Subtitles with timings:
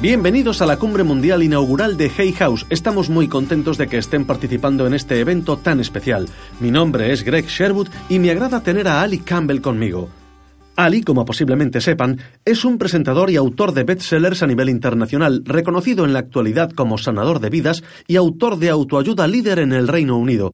[0.00, 2.64] Bienvenidos a la cumbre mundial inaugural de Hay House.
[2.70, 6.28] Estamos muy contentos de que estén participando en este evento tan especial.
[6.60, 10.08] Mi nombre es Greg Sherwood y me agrada tener a Ali Campbell conmigo.
[10.76, 16.04] Ali, como posiblemente sepan, es un presentador y autor de bestsellers a nivel internacional, reconocido
[16.04, 20.16] en la actualidad como sanador de vidas y autor de autoayuda líder en el Reino
[20.16, 20.52] Unido.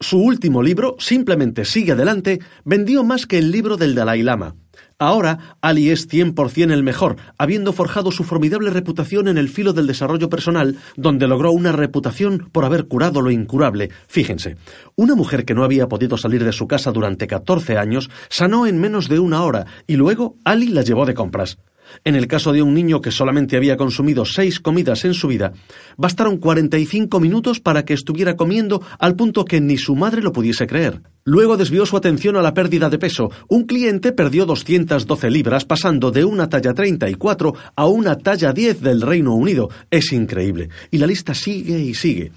[0.00, 4.56] Su último libro, Simplemente sigue adelante, vendió más que el libro del Dalai Lama.
[4.98, 9.86] Ahora, Ali es 100% el mejor, habiendo forjado su formidable reputación en el filo del
[9.86, 13.90] desarrollo personal, donde logró una reputación por haber curado lo incurable.
[14.06, 14.56] Fíjense,
[14.96, 18.80] una mujer que no había podido salir de su casa durante 14 años sanó en
[18.80, 21.58] menos de una hora y luego Ali la llevó de compras.
[22.02, 25.52] En el caso de un niño que solamente había consumido seis comidas en su vida,
[25.96, 30.66] bastaron 45 minutos para que estuviera comiendo al punto que ni su madre lo pudiese
[30.66, 31.00] creer.
[31.24, 33.30] Luego desvió su atención a la pérdida de peso.
[33.48, 39.00] Un cliente perdió 212 libras pasando de una talla 34 a una talla 10 del
[39.00, 39.70] Reino Unido.
[39.90, 40.68] Es increíble.
[40.90, 42.32] Y la lista sigue y sigue.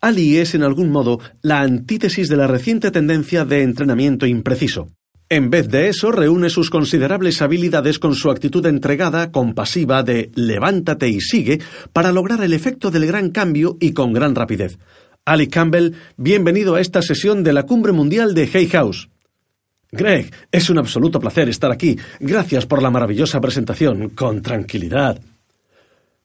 [0.00, 4.88] Ali es en algún modo la antítesis de la reciente tendencia de entrenamiento impreciso.
[5.34, 11.08] En vez de eso, reúne sus considerables habilidades con su actitud entregada, compasiva de levántate
[11.08, 11.58] y sigue,
[11.92, 14.78] para lograr el efecto del gran cambio y con gran rapidez.
[15.24, 19.10] Ali Campbell, bienvenido a esta sesión de la Cumbre Mundial de Hay House.
[19.90, 21.98] Greg, es un absoluto placer estar aquí.
[22.20, 24.10] Gracias por la maravillosa presentación.
[24.10, 25.20] Con tranquilidad.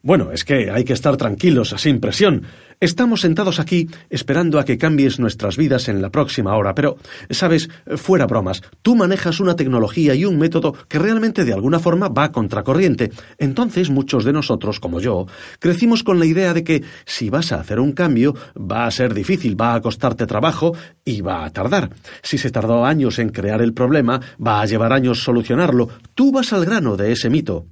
[0.02, 2.44] Bueno, es que hay que estar tranquilos, sin presión.
[2.80, 6.96] Estamos sentados aquí esperando a que cambies nuestras vidas en la próxima hora, pero,
[7.30, 7.68] sabes,
[7.98, 12.32] fuera bromas, tú manejas una tecnología y un método que realmente de alguna forma va
[12.32, 13.12] contracorriente.
[13.38, 15.26] Entonces muchos de nosotros, como yo,
[15.60, 19.14] crecimos con la idea de que si vas a hacer un cambio, va a ser
[19.14, 20.74] difícil, va a costarte trabajo
[21.04, 21.90] y va a tardar.
[22.24, 25.90] Si se tardó años en crear el problema, va a llevar años solucionarlo.
[26.16, 27.66] Tú vas al grano de ese mito.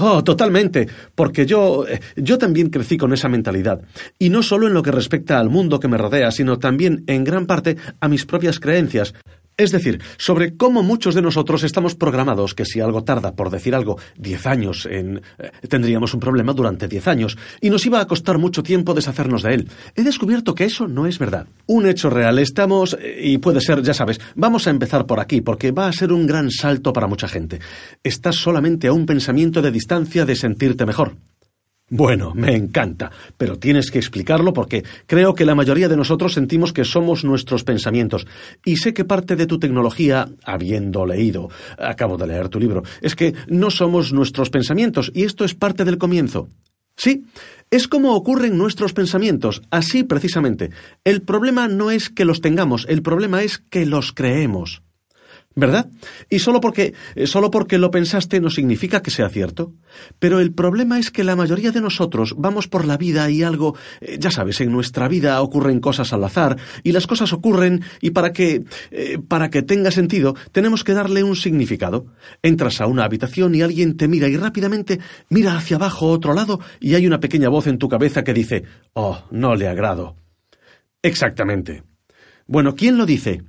[0.00, 3.82] Oh, totalmente, porque yo eh, yo también crecí con esa mentalidad,
[4.16, 7.24] y no solo en lo que respecta al mundo que me rodea, sino también en
[7.24, 9.12] gran parte a mis propias creencias.
[9.58, 13.74] Es decir, sobre cómo muchos de nosotros estamos programados que si algo tarda, por decir
[13.74, 15.20] algo, diez años en...
[15.36, 19.42] Eh, tendríamos un problema durante diez años y nos iba a costar mucho tiempo deshacernos
[19.42, 19.68] de él.
[19.96, 21.48] He descubierto que eso no es verdad.
[21.66, 22.38] Un hecho real.
[22.38, 22.96] Estamos...
[23.00, 26.12] Eh, y puede ser, ya sabes, vamos a empezar por aquí porque va a ser
[26.12, 27.58] un gran salto para mucha gente.
[28.04, 31.16] Estás solamente a un pensamiento de distancia de sentirte mejor.
[31.90, 36.74] Bueno, me encanta, pero tienes que explicarlo porque creo que la mayoría de nosotros sentimos
[36.74, 38.26] que somos nuestros pensamientos.
[38.62, 43.16] Y sé que parte de tu tecnología, habiendo leído, acabo de leer tu libro, es
[43.16, 46.48] que no somos nuestros pensamientos y esto es parte del comienzo.
[46.94, 47.24] Sí,
[47.70, 50.70] es como ocurren nuestros pensamientos, así precisamente.
[51.04, 54.82] El problema no es que los tengamos, el problema es que los creemos.
[55.58, 55.90] ¿Verdad?
[56.30, 59.72] Y solo porque, eh, solo porque lo pensaste no significa que sea cierto.
[60.20, 63.74] Pero el problema es que la mayoría de nosotros vamos por la vida y algo,
[64.00, 68.10] eh, ya sabes, en nuestra vida ocurren cosas al azar y las cosas ocurren y
[68.10, 72.06] para que, eh, para que tenga sentido tenemos que darle un significado.
[72.40, 76.60] Entras a una habitación y alguien te mira y rápidamente mira hacia abajo otro lado
[76.78, 80.14] y hay una pequeña voz en tu cabeza que dice, oh, no le agrado.
[81.02, 81.82] Exactamente.
[82.46, 83.42] Bueno, ¿quién lo dice?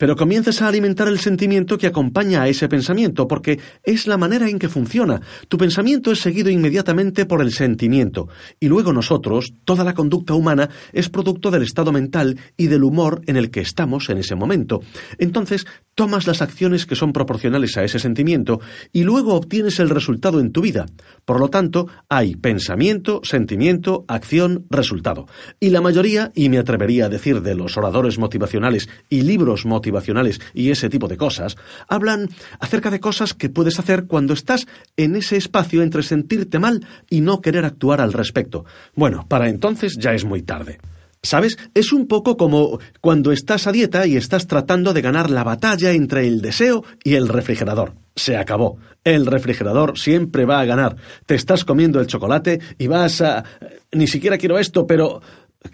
[0.00, 4.48] Pero comienzas a alimentar el sentimiento que acompaña a ese pensamiento, porque es la manera
[4.48, 5.20] en que funciona.
[5.46, 8.26] Tu pensamiento es seguido inmediatamente por el sentimiento,
[8.58, 13.20] y luego nosotros, toda la conducta humana, es producto del estado mental y del humor
[13.26, 14.80] en el que estamos en ese momento.
[15.18, 15.66] Entonces,
[16.00, 18.58] tomas las acciones que son proporcionales a ese sentimiento
[18.90, 20.86] y luego obtienes el resultado en tu vida.
[21.26, 25.26] Por lo tanto, hay pensamiento, sentimiento, acción, resultado.
[25.60, 30.40] Y la mayoría, y me atrevería a decir de los oradores motivacionales y libros motivacionales,
[30.54, 32.30] y ese tipo de cosas, hablan
[32.60, 34.66] acerca de cosas que puedes hacer cuando estás
[34.96, 38.64] en ese espacio entre sentirte mal y no querer actuar al respecto.
[38.94, 40.78] Bueno, para entonces ya es muy tarde.
[41.22, 41.58] ¿Sabes?
[41.74, 45.92] Es un poco como cuando estás a dieta y estás tratando de ganar la batalla
[45.92, 47.94] entre el deseo y el refrigerador.
[48.16, 48.78] Se acabó.
[49.04, 50.96] El refrigerador siempre va a ganar.
[51.26, 53.44] Te estás comiendo el chocolate y vas a...
[53.92, 55.20] Ni siquiera quiero esto, pero...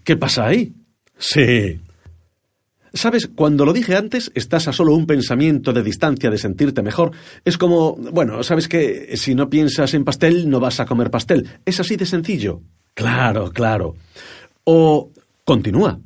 [0.02, 0.74] ¿Qué pasa ahí?
[1.16, 1.80] Sí.
[2.92, 7.12] Sabes, cuando lo dije antes, estás a solo un pensamiento de distancia de sentirte mejor.
[7.44, 11.48] Es como, bueno, sabes que si no piensas en pastel, no vas a comer pastel.
[11.64, 12.62] Es así de sencillo.
[12.94, 13.94] Claro, claro.
[14.64, 15.12] O
[15.46, 16.00] continúa.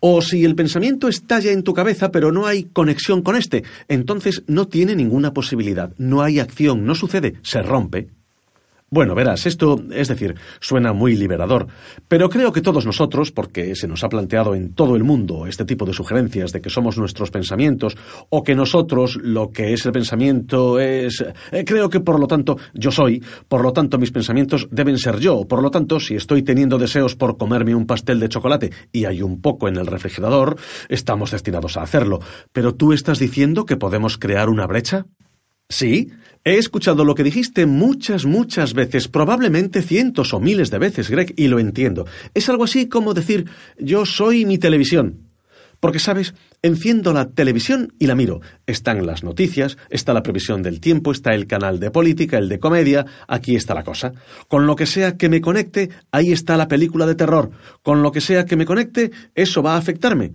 [0.00, 4.42] O si el pensamiento estalla en tu cabeza pero no hay conexión con este, entonces
[4.48, 8.08] no tiene ninguna posibilidad, no hay acción, no sucede, se rompe.
[8.88, 11.66] Bueno, verás, esto, es decir, suena muy liberador,
[12.06, 15.64] pero creo que todos nosotros, porque se nos ha planteado en todo el mundo este
[15.64, 17.96] tipo de sugerencias de que somos nuestros pensamientos,
[18.28, 21.24] o que nosotros lo que es el pensamiento es...
[21.50, 25.18] Eh, creo que por lo tanto yo soy, por lo tanto mis pensamientos deben ser
[25.18, 29.06] yo, por lo tanto si estoy teniendo deseos por comerme un pastel de chocolate y
[29.06, 30.58] hay un poco en el refrigerador,
[30.88, 32.20] estamos destinados a hacerlo.
[32.52, 35.06] Pero tú estás diciendo que podemos crear una brecha?
[35.68, 36.12] Sí,
[36.44, 41.34] he escuchado lo que dijiste muchas, muchas veces, probablemente cientos o miles de veces, Greg,
[41.36, 42.06] y lo entiendo.
[42.34, 43.46] Es algo así como decir
[43.78, 45.26] yo soy mi televisión.
[45.80, 48.40] Porque, sabes, enciendo la televisión y la miro.
[48.66, 52.58] Están las noticias, está la previsión del tiempo, está el canal de política, el de
[52.58, 54.12] comedia, aquí está la cosa.
[54.48, 57.50] Con lo que sea que me conecte, ahí está la película de terror.
[57.82, 60.32] Con lo que sea que me conecte, eso va a afectarme.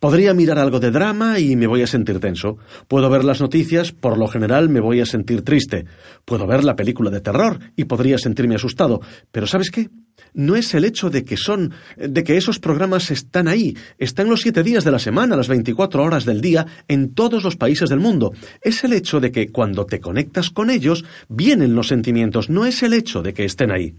[0.00, 2.56] Podría mirar algo de drama y me voy a sentir tenso.
[2.88, 5.84] Puedo ver las noticias, por lo general me voy a sentir triste.
[6.24, 9.02] Puedo ver la película de terror y podría sentirme asustado.
[9.30, 9.90] Pero ¿sabes qué?
[10.32, 14.40] No es el hecho de que son, de que esos programas están ahí, están los
[14.40, 18.00] siete días de la semana, las veinticuatro horas del día, en todos los países del
[18.00, 18.32] mundo.
[18.62, 22.82] Es el hecho de que cuando te conectas con ellos, vienen los sentimientos, no es
[22.82, 23.94] el hecho de que estén ahí.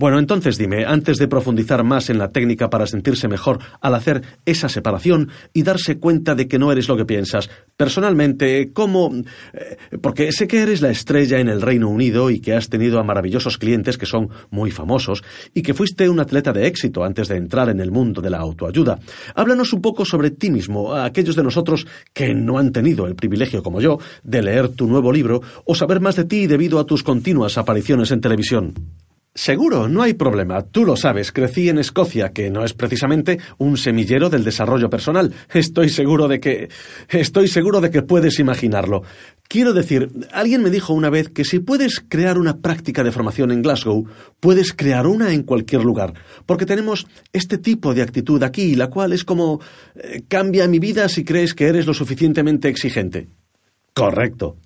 [0.00, 4.22] Bueno, entonces dime, antes de profundizar más en la técnica para sentirse mejor al hacer
[4.46, 9.12] esa separación y darse cuenta de que no eres lo que piensas, personalmente, ¿cómo...?
[9.52, 12.98] Eh, porque sé que eres la estrella en el Reino Unido y que has tenido
[12.98, 17.28] a maravillosos clientes que son muy famosos y que fuiste un atleta de éxito antes
[17.28, 19.00] de entrar en el mundo de la autoayuda.
[19.34, 23.16] Háblanos un poco sobre ti mismo, a aquellos de nosotros que no han tenido el
[23.16, 26.86] privilegio como yo de leer tu nuevo libro o saber más de ti debido a
[26.86, 28.72] tus continuas apariciones en televisión.
[29.40, 30.60] Seguro, no hay problema.
[30.60, 35.32] Tú lo sabes, crecí en Escocia, que no es precisamente un semillero del desarrollo personal.
[35.54, 36.68] Estoy seguro de que...
[37.08, 39.02] Estoy seguro de que puedes imaginarlo.
[39.48, 43.50] Quiero decir, alguien me dijo una vez que si puedes crear una práctica de formación
[43.50, 44.06] en Glasgow,
[44.40, 46.12] puedes crear una en cualquier lugar,
[46.44, 49.62] porque tenemos este tipo de actitud aquí, la cual es como...
[49.94, 53.28] Eh, cambia mi vida si crees que eres lo suficientemente exigente.
[53.94, 54.58] Correcto.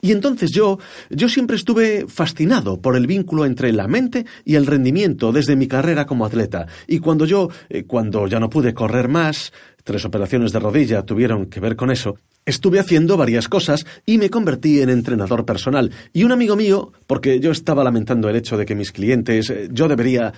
[0.00, 0.78] Y entonces yo,
[1.10, 5.66] yo siempre estuve fascinado por el vínculo entre la mente y el rendimiento desde mi
[5.66, 6.66] carrera como atleta.
[6.86, 9.52] Y cuando yo, eh, cuando ya no pude correr más,
[9.84, 14.30] tres operaciones de rodilla tuvieron que ver con eso, estuve haciendo varias cosas y me
[14.30, 15.90] convertí en entrenador personal.
[16.12, 19.68] Y un amigo mío, porque yo estaba lamentando el hecho de que mis clientes, eh,
[19.72, 20.32] yo debería,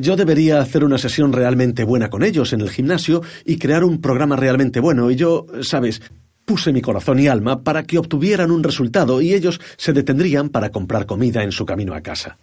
[0.00, 4.00] yo debería hacer una sesión realmente buena con ellos en el gimnasio y crear un
[4.00, 5.10] programa realmente bueno.
[5.10, 6.00] Y yo, sabes,
[6.50, 10.70] puse mi corazón y alma para que obtuvieran un resultado y ellos se detendrían para
[10.70, 12.38] comprar comida en su camino a casa.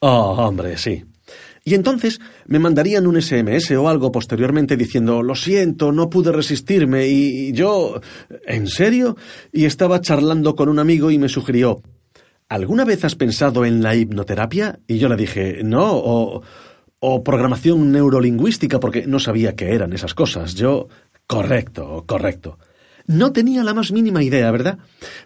[0.00, 1.04] Oh, hombre, sí.
[1.62, 7.06] Y entonces me mandarían un SMS o algo posteriormente diciendo Lo siento, no pude resistirme
[7.06, 8.00] y yo...
[8.44, 9.16] ¿En serio?
[9.52, 11.80] Y estaba charlando con un amigo y me sugirió
[12.48, 14.80] ¿Alguna vez has pensado en la hipnoterapia?
[14.88, 16.42] Y yo le dije No, o...
[16.98, 20.56] o programación neurolingüística porque no sabía qué eran esas cosas.
[20.56, 20.88] Yo...
[21.28, 22.58] Correcto, correcto.
[23.08, 24.78] No tenía la más mínima idea, ¿verdad?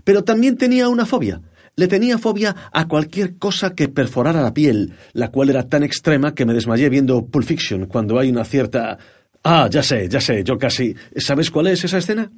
[0.04, 1.42] Pero también tenía una fobia.
[1.74, 6.32] Le tenía fobia a cualquier cosa que perforara la piel, la cual era tan extrema
[6.32, 8.98] que me desmayé viendo Pulp Fiction cuando hay una cierta...
[9.42, 10.94] Ah, ya sé, ya sé, yo casi...
[11.16, 12.30] ¿Sabes cuál es esa escena?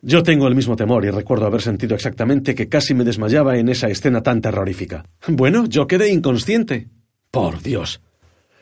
[0.00, 3.68] Yo tengo el mismo temor y recuerdo haber sentido exactamente que casi me desmayaba en
[3.68, 5.04] esa escena tan terrorífica.
[5.28, 6.88] Bueno, yo quedé inconsciente.
[7.30, 8.00] Por Dios.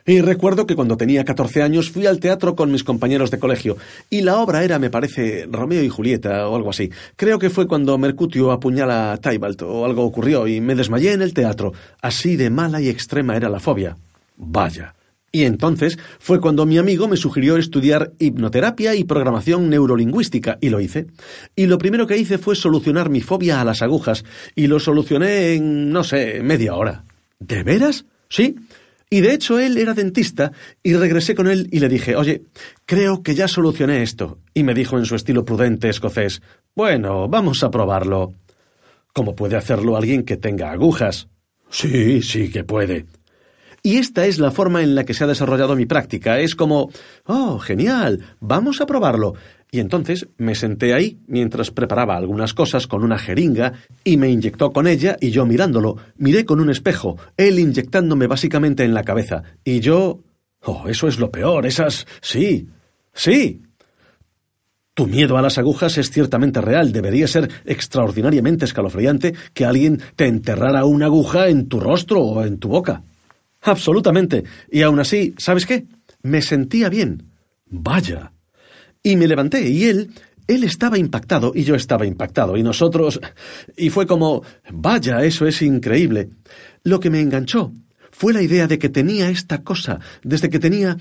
[0.07, 3.79] Y recuerdo que cuando tenía 14 años fui al teatro con mis compañeros de colegio,
[4.11, 6.91] y la obra era, me parece, Romeo y Julieta o algo así.
[7.17, 11.23] Creo que fue cuando Mercutio apuñala a Tybalt o algo ocurrió y me desmayé en
[11.23, 11.73] el teatro.
[12.03, 13.97] Así de mala y extrema era la fobia.
[14.37, 14.95] Vaya.
[15.33, 20.81] Y entonces fue cuando mi amigo me sugirió estudiar hipnoterapia y programación neurolingüística, y lo
[20.81, 21.07] hice.
[21.57, 25.55] Y lo primero que hice fue solucionar mi fobia a las agujas, y lo solucioné
[25.55, 27.05] en, no sé, media hora.
[27.41, 28.05] ¿De veras?
[28.29, 28.55] Sí.
[29.15, 30.51] Y de hecho él era dentista
[30.83, 32.43] y regresé con él y le dije, oye,
[32.85, 34.41] creo que ya solucioné esto.
[34.55, 36.43] Y me dijo en su estilo prudente escocés,
[36.75, 38.35] bueno, vamos a probarlo.
[39.13, 41.29] ¿Cómo puede hacerlo alguien que tenga agujas?
[41.71, 43.07] Sí, sí que puede.
[43.87, 46.41] Y esta es la forma en la que se ha desarrollado mi práctica.
[46.41, 46.91] Es como,
[47.27, 49.35] oh, genial, vamos a probarlo.
[49.71, 54.73] Y entonces me senté ahí mientras preparaba algunas cosas con una jeringa y me inyectó
[54.73, 55.99] con ella y yo mirándolo.
[56.17, 59.43] Miré con un espejo, él inyectándome básicamente en la cabeza.
[59.63, 60.21] Y yo...
[60.63, 62.07] Oh, eso es lo peor, esas...
[62.23, 62.67] Sí,
[63.13, 63.61] sí.
[64.95, 66.91] Tu miedo a las agujas es ciertamente real.
[66.91, 72.59] Debería ser extraordinariamente escalofriante que alguien te enterrara una aguja en tu rostro o en
[72.59, 73.03] tu boca.
[73.65, 74.45] Absolutamente.
[74.71, 75.87] Y aún así, ¿sabes qué?
[76.23, 77.31] Me sentía bien.
[77.67, 78.33] Vaya.
[79.03, 80.11] Y me levanté y él,
[80.47, 83.21] él estaba impactado y yo estaba impactado y nosotros...
[83.77, 86.29] Y fue como, vaya, eso es increíble.
[86.83, 87.73] Lo que me enganchó
[88.11, 90.97] fue la idea de que tenía esta cosa desde que tenía...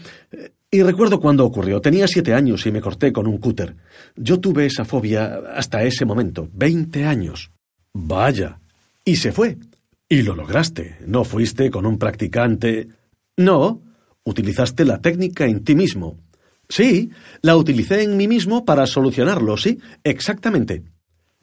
[0.72, 1.82] Y recuerdo cuando ocurrió.
[1.82, 3.76] Tenía siete años y me corté con un cúter.
[4.16, 7.52] Yo tuve esa fobia hasta ese momento, veinte años.
[7.94, 8.60] Vaya.
[9.06, 9.58] Y se fue.
[10.14, 10.98] Y lo lograste.
[11.08, 12.88] No fuiste con un practicante.
[13.36, 13.82] No.
[14.24, 16.20] Utilizaste la técnica en ti mismo.
[16.70, 17.10] Sí,
[17.42, 20.84] la utilicé en mí mismo para solucionarlo, sí, exactamente.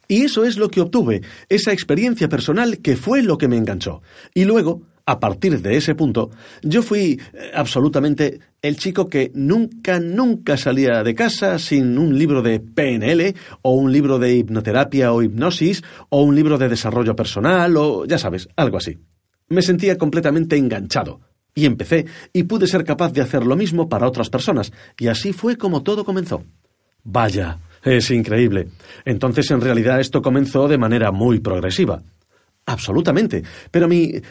[0.07, 4.03] Y eso es lo que obtuve, esa experiencia personal que fue lo que me enganchó.
[4.35, 6.31] Y luego, a partir de ese punto,
[6.62, 12.43] yo fui eh, absolutamente el chico que nunca, nunca salía de casa sin un libro
[12.43, 17.76] de PNL o un libro de hipnoterapia o hipnosis o un libro de desarrollo personal
[17.76, 18.99] o, ya sabes, algo así.
[19.49, 21.21] Me sentía completamente enganchado.
[21.57, 25.33] Y empecé, y pude ser capaz de hacer lo mismo para otras personas, y así
[25.33, 26.45] fue como todo comenzó.
[27.02, 28.69] Vaya, es increíble.
[29.05, 32.00] Entonces, en realidad, esto comenzó de manera muy progresiva.
[32.71, 33.43] Absolutamente.
[33.73, 34.05] Pero mi.
[34.05, 34.23] Eh,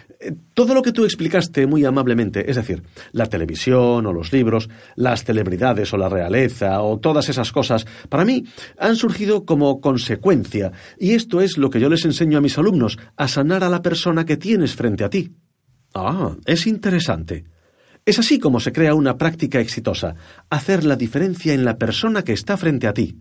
[0.53, 5.25] todo lo que tú explicaste muy amablemente, es decir, la televisión o los libros, las
[5.25, 8.45] celebridades o la realeza o todas esas cosas, para mí
[8.77, 10.71] han surgido como consecuencia.
[10.97, 13.81] Y esto es lo que yo les enseño a mis alumnos, a sanar a la
[13.81, 15.35] persona que tienes frente a ti.
[15.93, 17.43] Ah, es interesante.
[18.05, 20.15] Es así como se crea una práctica exitosa,
[20.49, 23.17] hacer la diferencia en la persona que está frente a ti.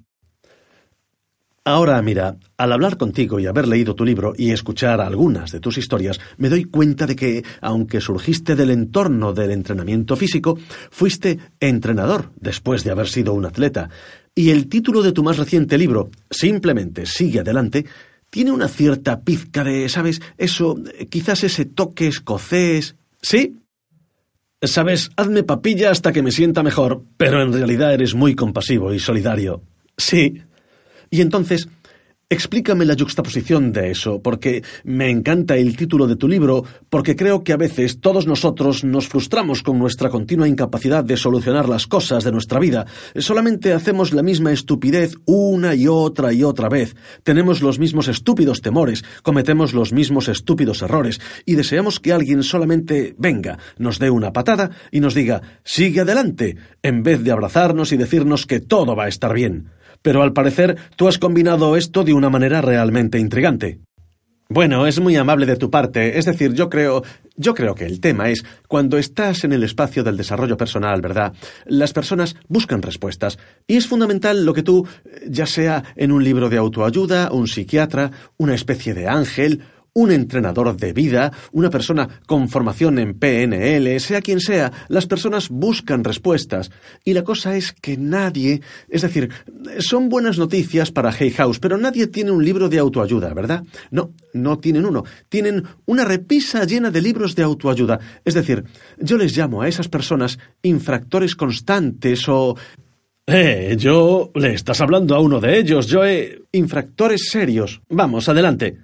[1.69, 5.77] Ahora, mira, al hablar contigo y haber leído tu libro y escuchar algunas de tus
[5.77, 10.59] historias, me doy cuenta de que, aunque surgiste del entorno del entrenamiento físico,
[10.91, 13.91] fuiste entrenador después de haber sido un atleta.
[14.35, 17.85] Y el título de tu más reciente libro, Simplemente sigue adelante,
[18.31, 20.23] tiene una cierta pizca de, ¿sabes?
[20.39, 20.79] Eso,
[21.11, 22.97] quizás ese toque escocés.
[23.21, 23.59] ¿Sí?
[24.63, 28.99] Sabes, hazme papilla hasta que me sienta mejor, pero en realidad eres muy compasivo y
[28.99, 29.61] solidario.
[29.99, 30.45] Sí.
[31.11, 31.69] Y entonces,
[32.31, 37.43] Explícame la juxtaposición de eso, porque me encanta el título de tu libro, porque creo
[37.43, 42.25] que a veces todos nosotros nos frustramos con nuestra continua incapacidad de solucionar las cosas
[42.25, 42.85] de nuestra vida.
[43.17, 46.97] Solamente hacemos la misma estupidez una y otra y otra vez.
[47.23, 53.15] Tenemos los mismos estúpidos temores, cometemos los mismos estúpidos errores, y deseamos que alguien solamente
[53.17, 57.97] venga, nos dé una patada y nos diga sigue adelante, en vez de abrazarnos y
[57.97, 59.71] decirnos que todo va a estar bien
[60.03, 63.81] pero al parecer tú has combinado esto de una manera realmente intrigante.
[64.51, 66.19] Bueno, es muy amable de tu parte.
[66.19, 67.03] Es decir, yo creo.
[67.37, 71.35] Yo creo que el tema es cuando estás en el espacio del desarrollo personal, ¿verdad?
[71.67, 73.39] Las personas buscan respuestas.
[73.67, 74.89] Y es fundamental lo que tú,
[75.29, 79.63] ya sea en un libro de autoayuda, un psiquiatra, una especie de ángel,
[79.99, 85.49] un entrenador de vida, una persona con formación en PNL, sea quien sea, las personas
[85.49, 86.71] buscan respuestas.
[87.05, 89.29] Y la cosa es que nadie, es decir,
[89.81, 93.65] son buenas noticias para Hay House, pero nadie tiene un libro de autoayuda, ¿verdad?
[93.91, 95.03] No, no tienen uno.
[95.29, 97.99] Tienen una repisa llena de libros de autoayuda.
[98.25, 98.63] Es decir,
[99.01, 102.57] yo les llamo a esas personas infractores constantes o
[103.27, 106.45] eh, yo le estás hablando a uno de ellos, yo he...
[106.53, 107.83] infractores serios.
[107.89, 108.79] Vamos, adelante.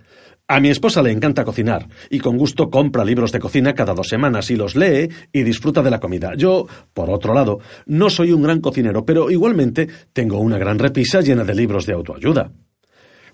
[0.46, 4.08] A mi esposa le encanta cocinar y con gusto compra libros de cocina cada dos
[4.08, 6.32] semanas y los lee y disfruta de la comida.
[6.36, 11.22] Yo, por otro lado, no soy un gran cocinero, pero igualmente tengo una gran repisa
[11.22, 12.52] llena de libros de autoayuda.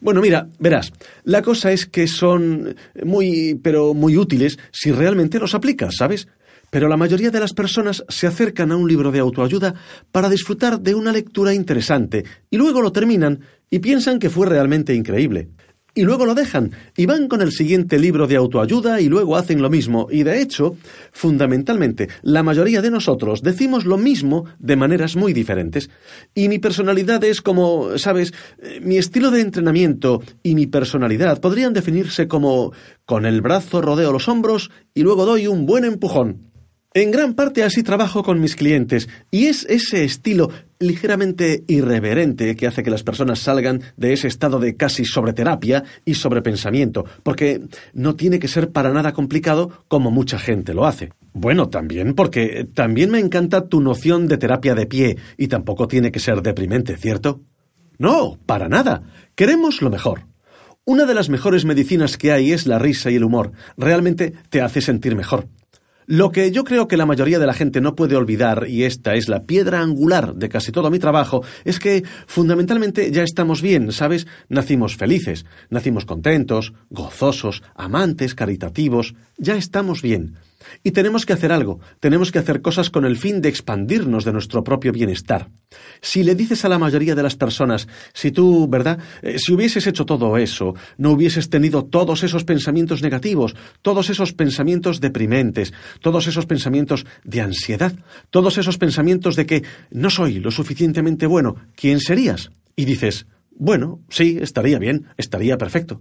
[0.00, 0.92] Bueno, mira, verás,
[1.24, 6.28] la cosa es que son muy, pero muy útiles si realmente los aplicas, ¿sabes?
[6.70, 9.74] Pero la mayoría de las personas se acercan a un libro de autoayuda
[10.12, 14.94] para disfrutar de una lectura interesante y luego lo terminan y piensan que fue realmente
[14.94, 15.48] increíble
[15.94, 19.62] y luego lo dejan y van con el siguiente libro de autoayuda y luego hacen
[19.62, 20.08] lo mismo.
[20.10, 20.76] Y de hecho,
[21.12, 25.90] fundamentalmente, la mayoría de nosotros decimos lo mismo de maneras muy diferentes.
[26.34, 28.32] Y mi personalidad es como, sabes,
[28.62, 32.72] eh, mi estilo de entrenamiento y mi personalidad podrían definirse como
[33.04, 36.49] con el brazo rodeo los hombros y luego doy un buen empujón.
[36.92, 42.66] En gran parte así trabajo con mis clientes y es ese estilo ligeramente irreverente que
[42.66, 47.60] hace que las personas salgan de ese estado de casi sobreterapia y sobrepensamiento, porque
[47.92, 51.12] no tiene que ser para nada complicado como mucha gente lo hace.
[51.32, 56.10] Bueno, también porque también me encanta tu noción de terapia de pie y tampoco tiene
[56.10, 57.40] que ser deprimente, ¿cierto?
[57.98, 59.04] No, para nada.
[59.36, 60.26] Queremos lo mejor.
[60.84, 63.52] Una de las mejores medicinas que hay es la risa y el humor.
[63.76, 65.46] Realmente te hace sentir mejor.
[66.10, 69.14] Lo que yo creo que la mayoría de la gente no puede olvidar, y esta
[69.14, 73.92] es la piedra angular de casi todo mi trabajo, es que fundamentalmente ya estamos bien,
[73.92, 74.26] ¿sabes?
[74.48, 80.34] Nacimos felices, nacimos contentos, gozosos, amantes, caritativos, ya estamos bien.
[80.82, 84.32] Y tenemos que hacer algo, tenemos que hacer cosas con el fin de expandirnos de
[84.32, 85.48] nuestro propio bienestar.
[86.00, 88.98] Si le dices a la mayoría de las personas, si tú, ¿verdad?
[89.22, 94.32] Eh, si hubieses hecho todo eso, no hubieses tenido todos esos pensamientos negativos, todos esos
[94.32, 97.94] pensamientos deprimentes, todos esos pensamientos de ansiedad,
[98.30, 102.50] todos esos pensamientos de que no soy lo suficientemente bueno, ¿quién serías?
[102.76, 106.00] Y dices, bueno, sí, estaría bien, estaría perfecto.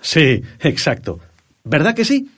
[0.00, 1.20] Sí, exacto.
[1.64, 2.30] ¿Verdad que sí?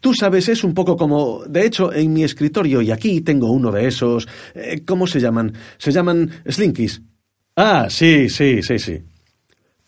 [0.00, 1.44] Tú sabes, es un poco como...
[1.46, 4.28] De hecho, en mi escritorio, y aquí tengo uno de esos...
[4.54, 5.52] Eh, ¿Cómo se llaman?
[5.78, 7.02] Se llaman slinkies.
[7.56, 9.02] Ah, sí, sí, sí, sí.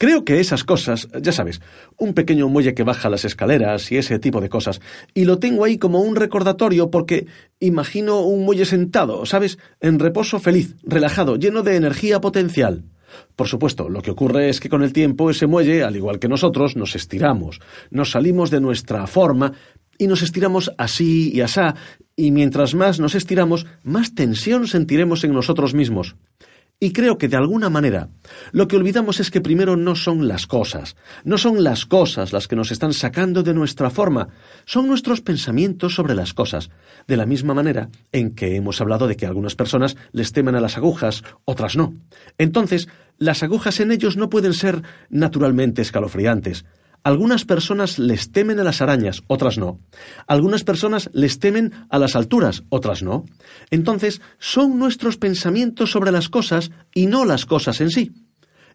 [0.01, 1.61] Creo que esas cosas, ya sabes,
[1.99, 4.81] un pequeño muelle que baja las escaleras y ese tipo de cosas,
[5.13, 7.27] y lo tengo ahí como un recordatorio porque
[7.61, 9.59] imagino un muelle sentado, ¿sabes?
[9.79, 12.85] En reposo feliz, relajado, lleno de energía potencial.
[13.37, 16.29] Por supuesto, lo que ocurre es que con el tiempo ese muelle, al igual que
[16.29, 19.53] nosotros, nos estiramos, nos salimos de nuestra forma
[20.01, 21.75] y nos estiramos así y asá,
[22.17, 26.17] y mientras más nos estiramos, más tensión sentiremos en nosotros mismos.
[26.81, 28.09] Y creo que de alguna manera
[28.53, 32.49] lo que olvidamos es que primero no son las cosas, no son las cosas las
[32.49, 34.29] que nos están sacando de nuestra forma,
[34.65, 36.71] son nuestros pensamientos sobre las cosas,
[37.07, 40.63] de la misma manera en que hemos hablado de que algunas personas les temen a
[40.63, 41.93] las agujas, otras no.
[42.39, 42.89] Entonces,
[43.19, 46.65] las agujas en ellos no pueden ser naturalmente escalofriantes,
[47.03, 49.81] algunas personas les temen a las arañas, otras no.
[50.27, 53.25] Algunas personas les temen a las alturas, otras no.
[53.71, 58.13] Entonces, son nuestros pensamientos sobre las cosas y no las cosas en sí.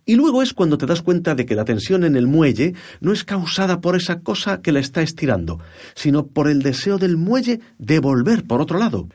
[0.08, 3.12] Y luego es cuando te das cuenta de que la tensión en el muelle no
[3.12, 5.60] es causada por esa cosa que la está estirando,
[5.96, 9.08] sino por el deseo del muelle de volver por otro lado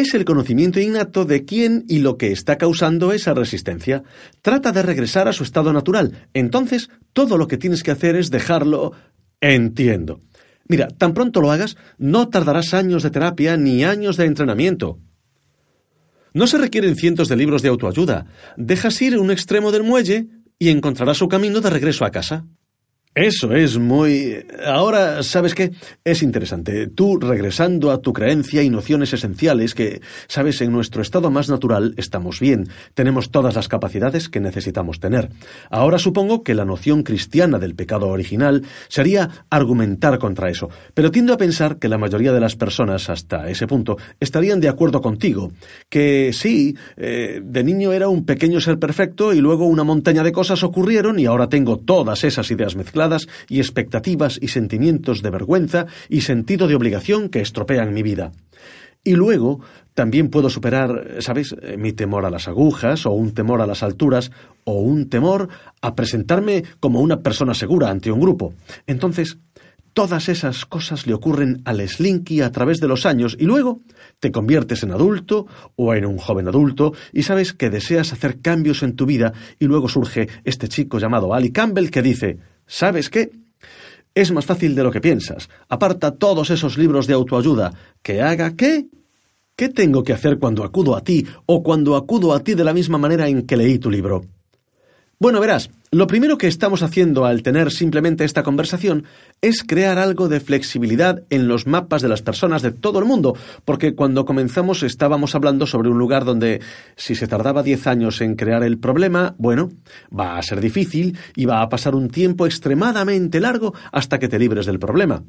[0.00, 4.02] es el conocimiento innato de quién y lo que está causando esa resistencia.
[4.42, 6.28] Trata de regresar a su estado natural.
[6.34, 8.92] Entonces, todo lo que tienes que hacer es dejarlo.
[9.40, 10.20] Entiendo.
[10.68, 14.98] Mira, tan pronto lo hagas, no tardarás años de terapia ni años de entrenamiento.
[16.34, 18.26] No se requieren cientos de libros de autoayuda.
[18.56, 20.26] Dejas ir un extremo del muelle
[20.58, 22.44] y encontrarás su camino de regreso a casa.
[23.16, 24.44] Eso es muy...
[24.66, 25.72] Ahora, ¿sabes qué?
[26.04, 26.86] Es interesante.
[26.86, 31.94] Tú regresando a tu creencia y nociones esenciales que, sabes, en nuestro estado más natural
[31.96, 35.30] estamos bien, tenemos todas las capacidades que necesitamos tener.
[35.70, 41.32] Ahora supongo que la noción cristiana del pecado original sería argumentar contra eso, pero tiendo
[41.32, 45.52] a pensar que la mayoría de las personas hasta ese punto estarían de acuerdo contigo,
[45.88, 50.32] que sí, eh, de niño era un pequeño ser perfecto y luego una montaña de
[50.32, 53.05] cosas ocurrieron y ahora tengo todas esas ideas mezcladas
[53.48, 58.32] y expectativas y sentimientos de vergüenza y sentido de obligación que estropean mi vida.
[59.04, 59.60] Y luego
[59.94, 63.84] también puedo superar, ¿sabes?, eh, mi temor a las agujas, o un temor a las
[63.84, 64.32] alturas,
[64.64, 65.48] o un temor
[65.80, 68.52] a presentarme como una persona segura ante un grupo.
[68.88, 69.38] Entonces,
[69.96, 73.80] todas esas cosas le ocurren al Slinky a través de los años y luego
[74.20, 78.82] te conviertes en adulto o en un joven adulto y sabes que deseas hacer cambios
[78.82, 83.30] en tu vida y luego surge este chico llamado Ali Campbell que dice ¿Sabes qué?
[84.14, 85.48] Es más fácil de lo que piensas.
[85.66, 87.72] Aparta todos esos libros de autoayuda.
[88.02, 88.88] ¿Que haga qué?
[89.56, 92.74] ¿Qué tengo que hacer cuando acudo a ti o cuando acudo a ti de la
[92.74, 94.26] misma manera en que leí tu libro?
[95.18, 99.04] Bueno, verás, lo primero que estamos haciendo al tener simplemente esta conversación
[99.40, 103.34] es crear algo de flexibilidad en los mapas de las personas de todo el mundo,
[103.64, 106.60] porque cuando comenzamos estábamos hablando sobre un lugar donde
[106.96, 109.70] si se tardaba diez años en crear el problema, bueno,
[110.14, 114.38] va a ser difícil y va a pasar un tiempo extremadamente largo hasta que te
[114.38, 115.24] libres del problema.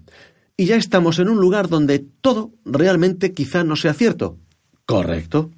[0.57, 4.37] Y ya estamos en un lugar donde todo realmente quizá no sea cierto.
[4.85, 5.49] Correcto.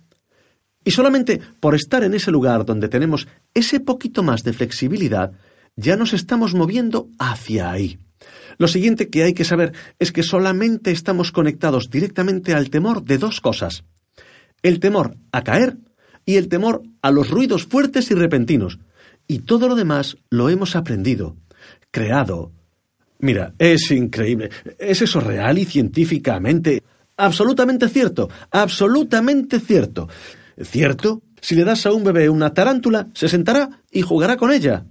[0.84, 5.32] Y solamente por estar en ese lugar donde tenemos ese poquito más de flexibilidad,
[5.76, 8.00] ya nos estamos moviendo hacia ahí.
[8.58, 13.18] Lo siguiente que hay que saber es que solamente estamos conectados directamente al temor de
[13.18, 13.84] dos cosas.
[14.62, 15.78] El temor a caer
[16.26, 18.80] y el temor a los ruidos fuertes y repentinos.
[19.28, 21.38] Y todo lo demás lo hemos aprendido,
[21.92, 22.52] creado.
[23.20, 24.50] Mira, es increíble.
[24.78, 26.84] ¿Es eso real y científicamente?
[27.16, 30.10] Absolutamente cierto, absolutamente cierto.
[30.62, 31.22] ¿Cierto?
[31.42, 34.86] Si le das a un bebé una tarántula, se sentará y jugará con ella.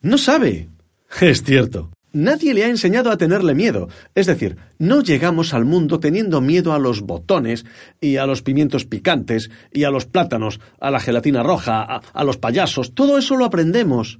[0.00, 0.68] No sabe.
[1.20, 1.90] Es cierto.
[2.12, 3.88] Nadie le ha enseñado a tenerle miedo.
[4.14, 7.64] Es decir, no llegamos al mundo teniendo miedo a los botones
[8.00, 12.36] y a los pimientos picantes y a los plátanos, a la gelatina roja, a, los
[12.36, 12.94] payasos.
[12.94, 14.18] Todo eso lo aprendemos.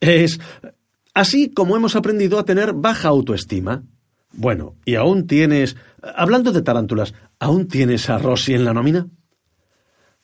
[0.00, 0.38] Es
[1.14, 3.84] así como hemos aprendido a tener baja autoestima.
[4.32, 5.76] Bueno, ¿y aún tienes...
[6.02, 9.08] Hablando de tarántulas, ¿aún tienes a Rosy en la nómina?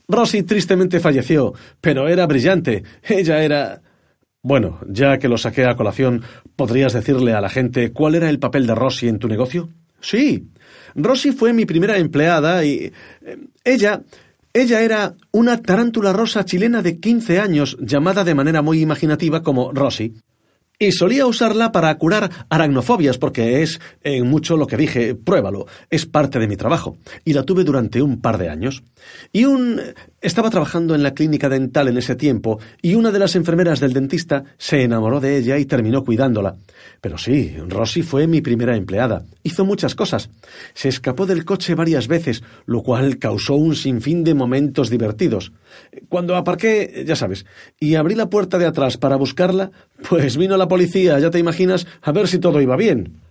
[0.08, 2.84] Rosy tristemente falleció, pero era brillante.
[3.02, 3.82] Ella era...
[4.42, 6.22] Bueno, ya que lo saqué a colación,
[6.54, 9.68] ¿podrías decirle a la gente cuál era el papel de Rosy en tu negocio?
[10.00, 10.48] Sí.
[10.94, 12.92] Rosy fue mi primera empleada y...
[13.22, 14.02] Eh, ella...
[14.52, 19.70] Ella era una tarántula rosa chilena de 15 años, llamada de manera muy imaginativa como
[19.70, 20.14] Rosy.
[20.78, 26.04] Y solía usarla para curar aracnofobias, porque es, en mucho lo que dije, pruébalo, es
[26.04, 26.98] parte de mi trabajo.
[27.24, 28.82] Y la tuve durante un par de años.
[29.32, 29.80] Y un...
[30.22, 33.92] Estaba trabajando en la clínica dental en ese tiempo, y una de las enfermeras del
[33.92, 36.56] dentista se enamoró de ella y terminó cuidándola.
[37.02, 39.24] Pero sí, Rosy fue mi primera empleada.
[39.42, 40.30] Hizo muchas cosas.
[40.72, 45.52] Se escapó del coche varias veces, lo cual causó un sinfín de momentos divertidos.
[46.08, 47.44] Cuando aparqué, ya sabes,
[47.78, 49.70] y abrí la puerta de atrás para buscarla,
[50.08, 53.25] pues vino la policía, ya te imaginas, a ver si todo iba bien.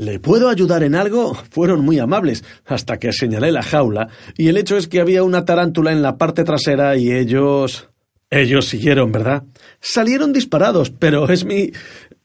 [0.00, 1.34] ¿Le puedo ayudar en algo?
[1.50, 5.44] Fueron muy amables, hasta que señalé la jaula, y el hecho es que había una
[5.44, 7.90] tarántula en la parte trasera y ellos...
[8.30, 9.42] Ellos siguieron, ¿verdad?
[9.78, 11.70] Salieron disparados, pero es mi...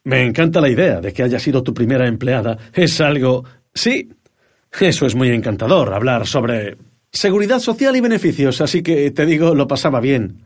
[0.05, 2.57] Me encanta la idea de que haya sido tu primera empleada.
[2.71, 3.43] Es algo...
[3.73, 4.09] Sí.
[4.79, 6.77] Eso es muy encantador, hablar sobre
[7.11, 10.44] seguridad social y beneficios, así que te digo, lo pasaba bien.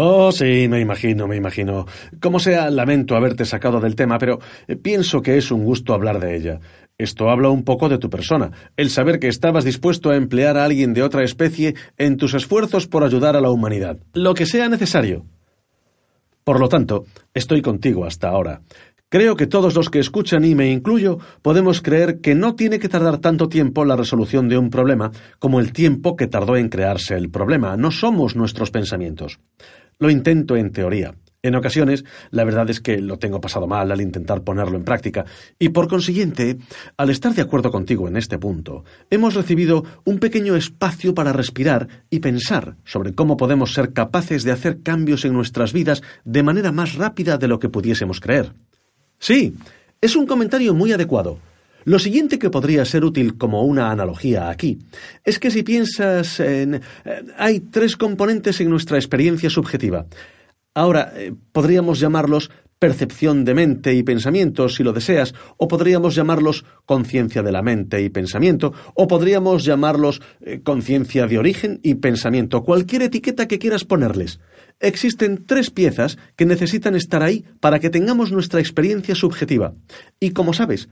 [0.00, 1.84] Oh, sí, me imagino, me imagino.
[2.20, 6.20] Como sea, lamento haberte sacado del tema, pero eh, pienso que es un gusto hablar
[6.20, 6.60] de ella.
[6.96, 10.64] Esto habla un poco de tu persona, el saber que estabas dispuesto a emplear a
[10.64, 14.68] alguien de otra especie en tus esfuerzos por ayudar a la humanidad, lo que sea
[14.68, 15.26] necesario.
[16.44, 18.60] Por lo tanto, estoy contigo hasta ahora.
[19.10, 22.90] Creo que todos los que escuchan, y me incluyo, podemos creer que no tiene que
[22.90, 27.16] tardar tanto tiempo la resolución de un problema como el tiempo que tardó en crearse
[27.16, 27.76] el problema.
[27.76, 29.40] No somos nuestros pensamientos.
[29.98, 31.14] Lo intento en teoría.
[31.40, 35.24] En ocasiones, la verdad es que lo tengo pasado mal al intentar ponerlo en práctica,
[35.56, 36.58] y por consiguiente,
[36.96, 41.88] al estar de acuerdo contigo en este punto, hemos recibido un pequeño espacio para respirar
[42.10, 46.72] y pensar sobre cómo podemos ser capaces de hacer cambios en nuestras vidas de manera
[46.72, 48.52] más rápida de lo que pudiésemos creer.
[49.20, 49.54] Sí,
[50.00, 51.38] es un comentario muy adecuado.
[51.88, 54.78] Lo siguiente que podría ser útil como una analogía aquí
[55.24, 56.74] es que si piensas en...
[56.74, 56.80] Eh,
[57.38, 60.04] hay tres componentes en nuestra experiencia subjetiva.
[60.74, 66.66] Ahora, eh, podríamos llamarlos percepción de mente y pensamiento, si lo deseas, o podríamos llamarlos
[66.84, 72.64] conciencia de la mente y pensamiento, o podríamos llamarlos eh, conciencia de origen y pensamiento,
[72.64, 74.40] cualquier etiqueta que quieras ponerles.
[74.78, 79.72] Existen tres piezas que necesitan estar ahí para que tengamos nuestra experiencia subjetiva.
[80.20, 80.88] Y como sabes,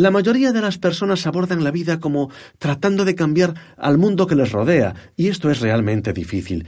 [0.00, 4.34] la mayoría de las personas abordan la vida como tratando de cambiar al mundo que
[4.34, 6.66] les rodea, y esto es realmente difícil.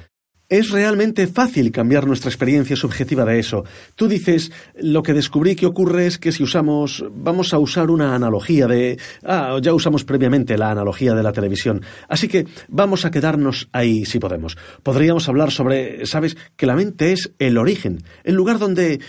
[0.50, 3.64] Es realmente fácil cambiar nuestra experiencia subjetiva de eso.
[3.94, 8.14] Tú dices, lo que descubrí que ocurre es que si usamos, vamos a usar una
[8.14, 8.98] analogía de...
[9.24, 11.80] Ah, ya usamos previamente la analogía de la televisión.
[12.06, 14.58] Así que vamos a quedarnos ahí si podemos.
[14.82, 19.00] Podríamos hablar sobre, sabes, que la mente es el origen, el lugar donde,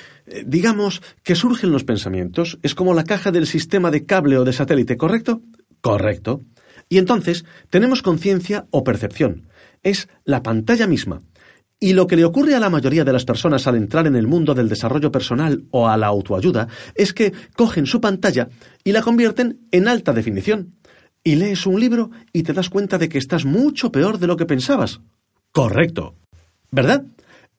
[0.46, 2.60] digamos, que surgen los pensamientos.
[2.64, 5.42] Es como la caja del sistema de cable o de satélite, ¿correcto?
[5.82, 6.42] Correcto.
[6.90, 9.48] Y entonces tenemos conciencia o percepción.
[9.82, 11.22] Es la pantalla misma.
[11.80, 14.28] Y lo que le ocurre a la mayoría de las personas al entrar en el
[14.28, 18.48] mundo del desarrollo personal o a la autoayuda es que cogen su pantalla
[18.86, 20.76] y la convierten en alta definición.
[21.26, 24.38] Y lees un libro y te das cuenta de que estás mucho peor de lo
[24.38, 25.02] que pensabas.
[25.52, 26.16] Correcto.
[26.72, 27.06] ¿Verdad?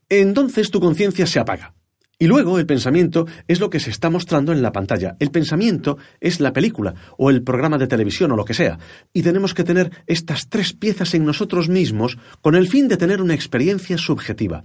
[0.08, 1.74] Entonces tu conciencia se apaga.
[2.18, 5.16] Y luego el pensamiento es lo que se está mostrando en la pantalla.
[5.18, 8.78] El pensamiento es la película o el programa de televisión o lo que sea.
[9.12, 13.20] Y tenemos que tener estas tres piezas en nosotros mismos con el fin de tener
[13.20, 14.64] una experiencia subjetiva.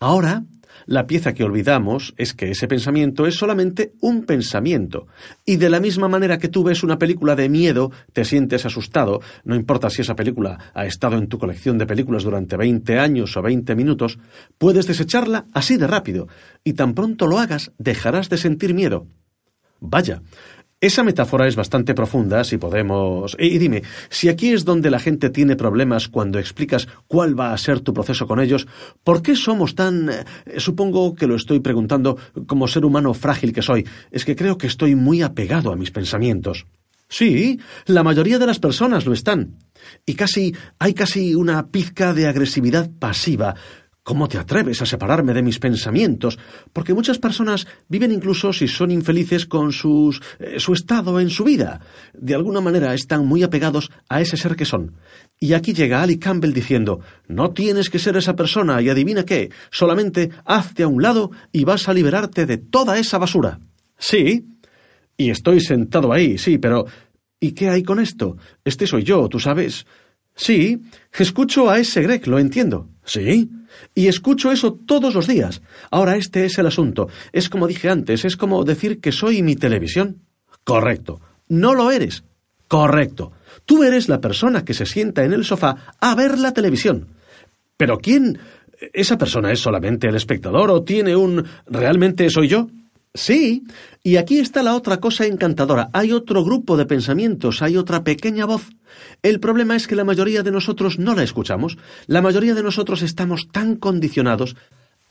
[0.00, 0.44] Ahora
[0.86, 5.06] la pieza que olvidamos es que ese pensamiento es solamente un pensamiento.
[5.44, 9.20] Y de la misma manera que tú ves una película de miedo, te sientes asustado,
[9.44, 13.36] no importa si esa película ha estado en tu colección de películas durante 20 años
[13.36, 14.18] o 20 minutos,
[14.58, 16.28] puedes desecharla así de rápido,
[16.62, 19.06] y tan pronto lo hagas dejarás de sentir miedo.
[19.80, 20.22] Vaya,
[20.86, 23.36] esa metáfora es bastante profunda, si podemos...
[23.38, 27.58] Y dime, si aquí es donde la gente tiene problemas cuando explicas cuál va a
[27.58, 28.66] ser tu proceso con ellos,
[29.02, 30.10] ¿por qué somos tan...
[30.10, 30.24] Eh,
[30.58, 33.86] supongo que lo estoy preguntando como ser humano frágil que soy.
[34.10, 36.66] Es que creo que estoy muy apegado a mis pensamientos.
[37.08, 39.58] Sí, la mayoría de las personas lo están.
[40.06, 43.54] Y casi hay casi una pizca de agresividad pasiva.
[44.04, 46.38] ¿Cómo te atreves a separarme de mis pensamientos?
[46.74, 51.42] Porque muchas personas viven incluso si son infelices con sus, eh, su estado en su
[51.42, 51.80] vida.
[52.12, 54.92] De alguna manera están muy apegados a ese ser que son.
[55.40, 59.50] Y aquí llega Ali Campbell diciendo, no tienes que ser esa persona y adivina qué,
[59.70, 63.58] solamente hazte a un lado y vas a liberarte de toda esa basura.
[63.96, 64.44] Sí,
[65.16, 66.84] y estoy sentado ahí, sí, pero
[67.40, 68.36] ¿y qué hay con esto?
[68.66, 69.86] Este soy yo, tú sabes.
[70.34, 72.90] Sí, escucho a ese Greg, lo entiendo.
[73.04, 73.48] Sí,
[73.94, 75.62] y escucho eso todos los días.
[75.90, 77.08] Ahora este es el asunto.
[77.32, 80.22] Es como dije antes, es como decir que soy mi televisión.
[80.64, 81.20] Correcto.
[81.48, 82.24] No lo eres.
[82.68, 83.32] Correcto.
[83.64, 87.08] Tú eres la persona que se sienta en el sofá a ver la televisión.
[87.76, 88.38] Pero ¿quién?
[88.92, 91.44] ¿Esa persona es solamente el espectador o tiene un...
[91.66, 92.68] ¿Realmente soy yo?
[93.16, 93.62] Sí,
[94.02, 95.88] y aquí está la otra cosa encantadora.
[95.92, 98.70] Hay otro grupo de pensamientos, hay otra pequeña voz.
[99.22, 101.78] El problema es que la mayoría de nosotros no la escuchamos.
[102.08, 104.56] La mayoría de nosotros estamos tan condicionados.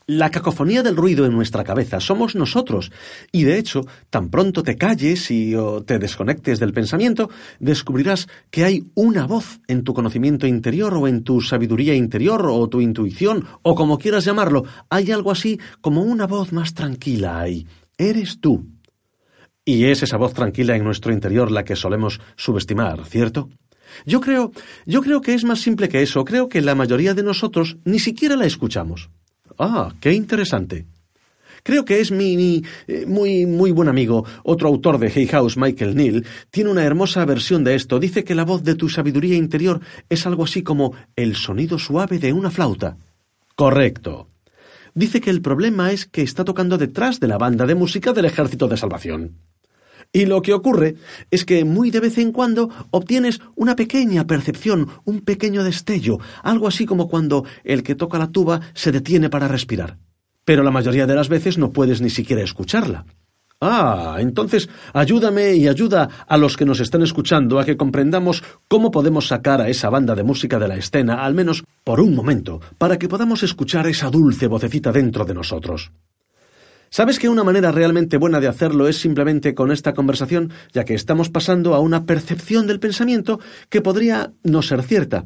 [0.06, 2.92] La cacofonía del ruido en nuestra cabeza somos nosotros.
[3.32, 5.54] Y de hecho, tan pronto te calles y
[5.86, 11.24] te desconectes del pensamiento, descubrirás que hay una voz en tu conocimiento interior o en
[11.24, 14.66] tu sabiduría interior o tu intuición o como quieras llamarlo.
[14.90, 17.66] Hay algo así como una voz más tranquila ahí
[17.98, 18.66] eres tú.
[19.64, 23.48] Y es esa voz tranquila en nuestro interior la que solemos subestimar, ¿cierto?
[24.04, 24.52] Yo creo,
[24.86, 26.24] yo creo que es más simple que eso.
[26.24, 29.10] Creo que la mayoría de nosotros ni siquiera la escuchamos.
[29.58, 30.86] Ah, qué interesante.
[31.62, 35.94] Creo que es mi, eh, muy, muy buen amigo, otro autor de Hay House, Michael
[35.94, 37.98] Neal, tiene una hermosa versión de esto.
[37.98, 39.80] Dice que la voz de tu sabiduría interior
[40.10, 42.98] es algo así como el sonido suave de una flauta.
[43.54, 44.28] Correcto
[44.94, 48.24] dice que el problema es que está tocando detrás de la banda de música del
[48.24, 49.38] Ejército de Salvación.
[50.12, 50.94] Y lo que ocurre
[51.30, 56.68] es que muy de vez en cuando obtienes una pequeña percepción, un pequeño destello, algo
[56.68, 59.98] así como cuando el que toca la tuba se detiene para respirar.
[60.44, 63.06] Pero la mayoría de las veces no puedes ni siquiera escucharla.
[63.60, 68.90] Ah, entonces ayúdame y ayuda a los que nos están escuchando a que comprendamos cómo
[68.90, 72.60] podemos sacar a esa banda de música de la escena, al menos por un momento,
[72.78, 75.92] para que podamos escuchar esa dulce vocecita dentro de nosotros.
[76.90, 80.94] ¿Sabes que una manera realmente buena de hacerlo es simplemente con esta conversación, ya que
[80.94, 85.24] estamos pasando a una percepción del pensamiento que podría no ser cierta?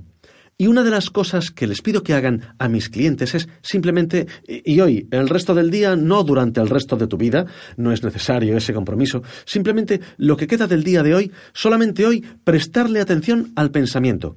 [0.60, 4.26] Y una de las cosas que les pido que hagan a mis clientes es simplemente,
[4.48, 8.02] y hoy, el resto del día, no durante el resto de tu vida, no es
[8.02, 13.52] necesario ese compromiso, simplemente lo que queda del día de hoy, solamente hoy, prestarle atención
[13.54, 14.36] al pensamiento.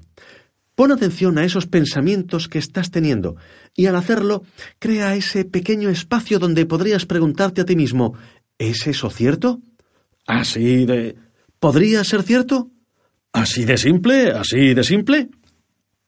[0.76, 3.36] Pon atención a esos pensamientos que estás teniendo
[3.76, 4.44] y al hacerlo,
[4.78, 8.14] crea ese pequeño espacio donde podrías preguntarte a ti mismo,
[8.60, 9.60] ¿es eso cierto?
[10.28, 11.16] ¿Así de...
[11.60, 12.70] ¿Podría ser cierto?
[13.34, 14.32] ¿Así de simple?
[14.32, 15.30] ¿Así de simple?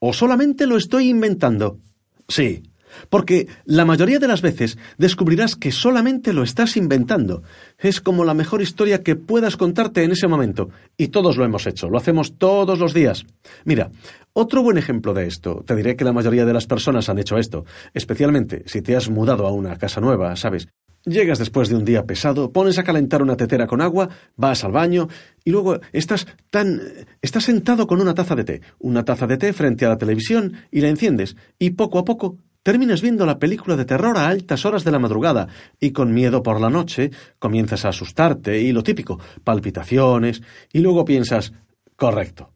[0.06, 1.80] ¿O solamente lo estoy inventando?
[2.28, 2.62] Sí,
[3.10, 7.42] porque la mayoría de las veces descubrirás que solamente lo estás inventando.
[7.78, 10.68] Es como la mejor historia que puedas contarte en ese momento.
[10.98, 13.26] Y todos lo hemos hecho, lo hacemos todos los días.
[13.64, 13.92] Mira,
[14.34, 17.38] otro buen ejemplo de esto, te diré que la mayoría de las personas han hecho
[17.38, 17.64] esto,
[17.94, 20.68] especialmente si te has mudado a una casa nueva, ¿sabes?
[21.06, 24.72] Llegas después de un día pesado, pones a calentar una tetera con agua, vas al
[24.72, 25.10] baño
[25.44, 26.80] y luego estás tan
[27.22, 30.54] estás sentado con una taza de té, una taza de té frente a la televisión
[30.72, 34.66] y la enciendes y poco a poco terminas viendo la película de terror a altas
[34.66, 38.82] horas de la madrugada y con miedo por la noche comienzas a asustarte y lo
[38.82, 41.52] típico, palpitaciones y luego piensas,
[41.98, 42.54] correcto.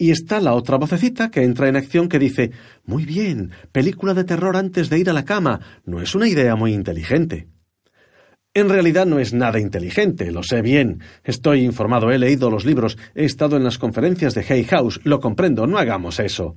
[0.00, 2.52] Y está la otra vocecita que entra en acción que dice,
[2.86, 6.56] muy bien, película de terror antes de ir a la cama, no es una idea
[6.56, 7.48] muy inteligente.
[8.54, 11.02] En realidad no es nada inteligente, lo sé bien.
[11.22, 15.20] Estoy informado, he leído los libros, he estado en las conferencias de Hay House, lo
[15.20, 16.56] comprendo, no hagamos eso.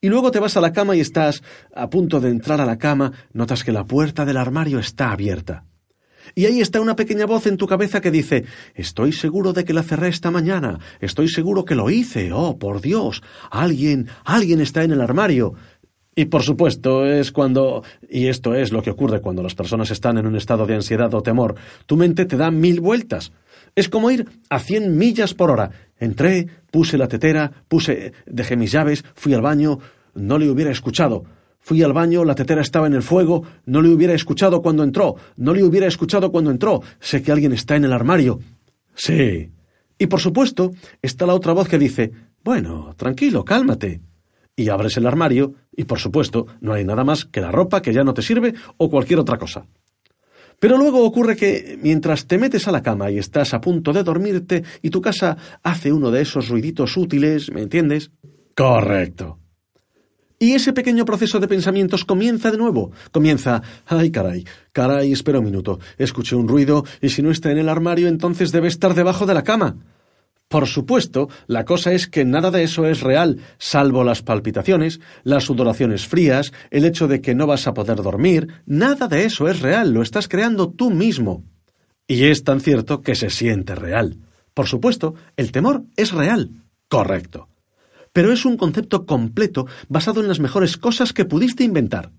[0.00, 1.40] Y luego te vas a la cama y estás
[1.72, 5.66] a punto de entrar a la cama, notas que la puerta del armario está abierta.
[6.34, 9.72] Y ahí está una pequeña voz en tu cabeza que dice Estoy seguro de que
[9.72, 10.78] la cerré esta mañana.
[11.00, 12.32] Estoy seguro que lo hice.
[12.32, 13.22] Oh, por Dios.
[13.50, 15.54] Alguien, alguien está en el armario.
[16.14, 20.18] Y por supuesto es cuando, y esto es lo que ocurre cuando las personas están
[20.18, 21.54] en un estado de ansiedad o temor,
[21.86, 23.32] tu mente te da mil vueltas.
[23.74, 25.70] Es como ir a cien millas por hora.
[25.98, 29.78] Entré, puse la tetera, puse, dejé mis llaves, fui al baño,
[30.14, 31.24] no le hubiera escuchado.
[31.62, 35.14] Fui al baño, la tetera estaba en el fuego, no le hubiera escuchado cuando entró,
[35.36, 38.40] no le hubiera escuchado cuando entró, sé que alguien está en el armario.
[38.94, 39.50] Sí.
[39.96, 42.10] Y por supuesto, está la otra voz que dice,
[42.42, 44.00] bueno, tranquilo, cálmate.
[44.56, 47.92] Y abres el armario, y por supuesto, no hay nada más que la ropa que
[47.92, 49.64] ya no te sirve o cualquier otra cosa.
[50.58, 54.02] Pero luego ocurre que mientras te metes a la cama y estás a punto de
[54.02, 58.10] dormirte y tu casa hace uno de esos ruiditos útiles, ¿me entiendes?
[58.56, 59.41] Correcto.
[60.42, 62.90] Y ese pequeño proceso de pensamientos comienza de nuevo.
[63.12, 67.58] Comienza, ay caray, caray, espera un minuto, escuché un ruido y si no está en
[67.58, 69.76] el armario entonces debe estar debajo de la cama.
[70.48, 75.44] Por supuesto, la cosa es que nada de eso es real, salvo las palpitaciones, las
[75.44, 79.60] sudoraciones frías, el hecho de que no vas a poder dormir, nada de eso es
[79.60, 81.44] real, lo estás creando tú mismo.
[82.08, 84.16] Y es tan cierto que se siente real.
[84.54, 86.50] Por supuesto, el temor es real.
[86.88, 87.48] Correcto
[88.12, 92.10] pero es un concepto completo basado en las mejores cosas que pudiste inventar.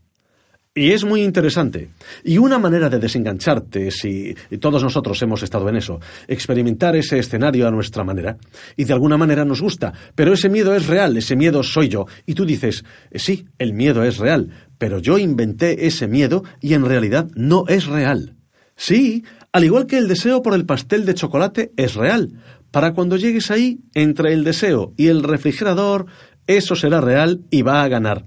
[0.75, 1.89] Y es muy interesante.
[2.23, 7.67] Y una manera de desengancharte, si todos nosotros hemos estado en eso, experimentar ese escenario
[7.67, 8.37] a nuestra manera,
[8.75, 12.07] y de alguna manera nos gusta, pero ese miedo es real, ese miedo soy yo.
[12.25, 16.85] Y tú dices, sí, el miedo es real, pero yo inventé ese miedo y en
[16.85, 18.35] realidad no es real.
[18.75, 22.31] Sí, al igual que el deseo por el pastel de chocolate es real,
[22.73, 26.07] para cuando llegues ahí, entre el deseo y el refrigerador,
[26.47, 28.25] eso será real y va a ganar.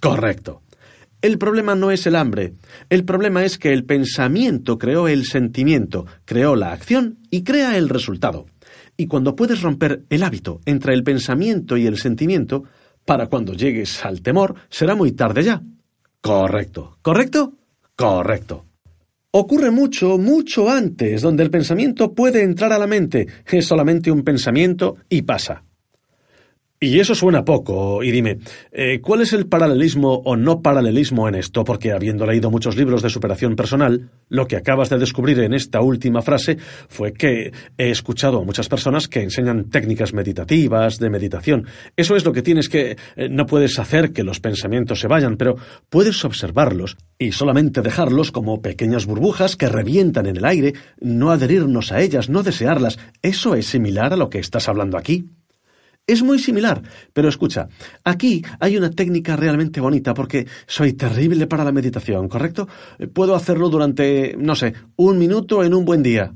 [0.00, 0.62] Correcto.
[1.22, 2.54] El problema no es el hambre,
[2.90, 7.88] el problema es que el pensamiento creó el sentimiento, creó la acción y crea el
[7.88, 8.46] resultado.
[8.96, 12.64] Y cuando puedes romper el hábito entre el pensamiento y el sentimiento,
[13.04, 15.62] para cuando llegues al temor, será muy tarde ya.
[16.20, 16.98] Correcto.
[17.00, 17.52] ¿Correcto?
[17.94, 18.64] Correcto.
[19.36, 23.26] Ocurre mucho, mucho antes, donde el pensamiento puede entrar a la mente.
[23.44, 25.64] Es solamente un pensamiento y pasa.
[26.84, 28.02] Y eso suena poco.
[28.02, 31.64] Y dime, eh, ¿cuál es el paralelismo o no paralelismo en esto?
[31.64, 35.80] Porque habiendo leído muchos libros de superación personal, lo que acabas de descubrir en esta
[35.80, 41.66] última frase fue que he escuchado a muchas personas que enseñan técnicas meditativas, de meditación.
[41.96, 42.98] Eso es lo que tienes que...
[43.16, 45.56] Eh, no puedes hacer que los pensamientos se vayan, pero
[45.88, 51.92] puedes observarlos y solamente dejarlos como pequeñas burbujas que revientan en el aire, no adherirnos
[51.92, 52.98] a ellas, no desearlas.
[53.22, 55.30] ¿Eso es similar a lo que estás hablando aquí?
[56.06, 56.82] Es muy similar,
[57.14, 57.66] pero escucha,
[58.04, 62.68] aquí hay una técnica realmente bonita porque soy terrible para la meditación, ¿correcto?
[63.14, 66.34] Puedo hacerlo durante, no sé, un minuto en un buen día.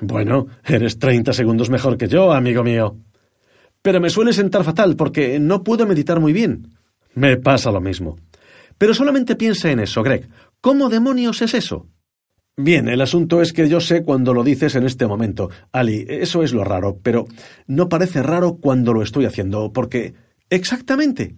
[0.00, 2.96] Bueno, eres treinta segundos mejor que yo, amigo mío.
[3.82, 6.76] Pero me suele sentar fatal porque no puedo meditar muy bien.
[7.14, 8.16] Me pasa lo mismo.
[8.76, 10.28] Pero solamente piensa en eso, Greg.
[10.60, 11.88] ¿Cómo demonios es eso?
[12.60, 15.48] Bien, el asunto es que yo sé cuando lo dices en este momento.
[15.70, 17.24] Ali, eso es lo raro, pero
[17.68, 20.14] no parece raro cuando lo estoy haciendo, porque...
[20.50, 21.36] Exactamente.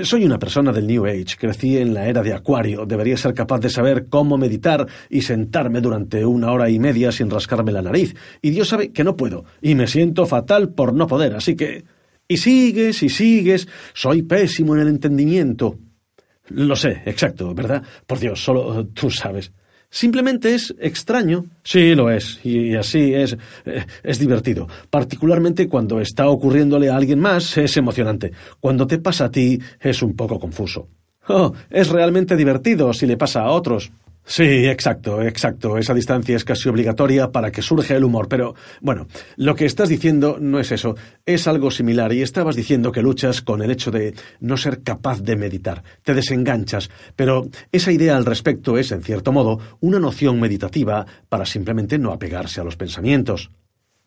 [0.00, 3.58] Soy una persona del New Age, crecí en la era de Acuario, debería ser capaz
[3.58, 8.14] de saber cómo meditar y sentarme durante una hora y media sin rascarme la nariz,
[8.40, 11.84] y Dios sabe que no puedo, y me siento fatal por no poder, así que...
[12.28, 15.80] Y sigues y sigues, soy pésimo en el entendimiento.
[16.50, 17.82] Lo sé, exacto, ¿verdad?
[18.06, 19.50] Por Dios, solo tú sabes.
[19.90, 21.46] Simplemente es extraño.
[21.64, 22.40] Sí, lo es.
[22.44, 23.36] Y así es.
[23.64, 24.68] Eh, es divertido.
[24.90, 28.32] Particularmente cuando está ocurriéndole a alguien más, es emocionante.
[28.60, 30.88] Cuando te pasa a ti, es un poco confuso.
[31.28, 33.90] Oh, es realmente divertido si le pasa a otros.
[34.30, 35.78] Sí, exacto, exacto.
[35.78, 38.28] Esa distancia es casi obligatoria para que surja el humor.
[38.28, 40.96] Pero, bueno, lo que estás diciendo no es eso.
[41.24, 42.12] Es algo similar.
[42.12, 45.82] Y estabas diciendo que luchas con el hecho de no ser capaz de meditar.
[46.02, 46.90] Te desenganchas.
[47.16, 52.12] Pero esa idea al respecto es, en cierto modo, una noción meditativa para simplemente no
[52.12, 53.50] apegarse a los pensamientos.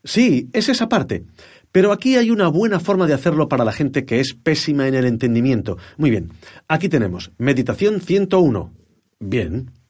[0.04, 1.24] Sí, es esa parte.
[1.72, 4.94] Pero aquí hay una buena forma de hacerlo para la gente que es pésima en
[4.94, 5.78] el entendimiento.
[5.96, 6.30] Muy bien.
[6.68, 8.72] Aquí tenemos Meditación 101.
[9.18, 9.81] Bien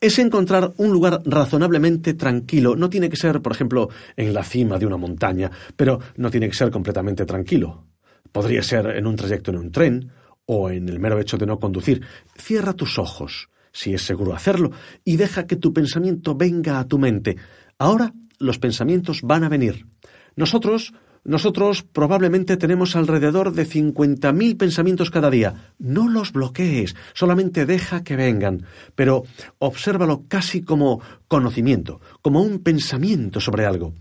[0.00, 2.74] es encontrar un lugar razonablemente tranquilo.
[2.74, 6.48] No tiene que ser, por ejemplo, en la cima de una montaña, pero no tiene
[6.48, 7.86] que ser completamente tranquilo.
[8.32, 10.10] Podría ser en un trayecto en un tren
[10.46, 12.02] o en el mero hecho de no conducir.
[12.36, 14.70] Cierra tus ojos, si es seguro hacerlo,
[15.04, 17.36] y deja que tu pensamiento venga a tu mente.
[17.78, 19.86] Ahora los pensamientos van a venir.
[20.34, 25.72] Nosotros nosotros probablemente tenemos alrededor de 50.000 pensamientos cada día.
[25.78, 29.24] No los bloquees, solamente deja que vengan, pero
[29.58, 33.94] obsérvalo casi como conocimiento, como un pensamiento sobre algo.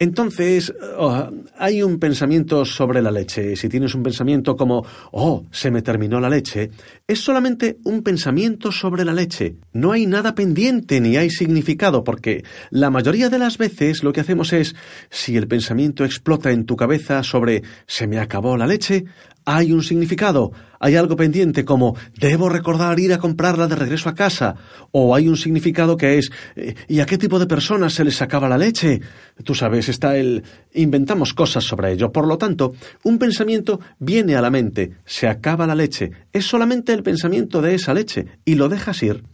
[0.00, 3.56] Entonces, oh, hay un pensamiento sobre la leche.
[3.56, 6.70] Si tienes un pensamiento como, oh, se me terminó la leche,
[7.06, 9.56] es solamente un pensamiento sobre la leche.
[9.72, 14.20] No hay nada pendiente ni hay significado, porque la mayoría de las veces lo que
[14.20, 14.76] hacemos es,
[15.10, 19.04] si el pensamiento explota en tu cabeza sobre se me acabó la leche,
[19.44, 24.14] hay un significado, hay algo pendiente como debo recordar ir a comprarla de regreso a
[24.14, 24.56] casa,
[24.92, 28.20] o hay un significado que es eh, ¿y a qué tipo de personas se les
[28.22, 29.00] acaba la leche?
[29.44, 30.42] Tú sabes, está el
[30.74, 32.12] inventamos cosas sobre ello.
[32.12, 32.74] Por lo tanto,
[33.04, 37.74] un pensamiento viene a la mente, se acaba la leche, es solamente el pensamiento de
[37.74, 39.24] esa leche y lo dejas ir.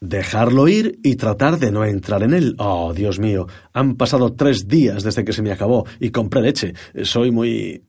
[0.00, 2.54] Dejarlo ir y tratar de no entrar en él.
[2.56, 6.72] Oh, Dios mío, han pasado tres días desde que se me acabó y compré leche.
[7.02, 7.82] Soy muy...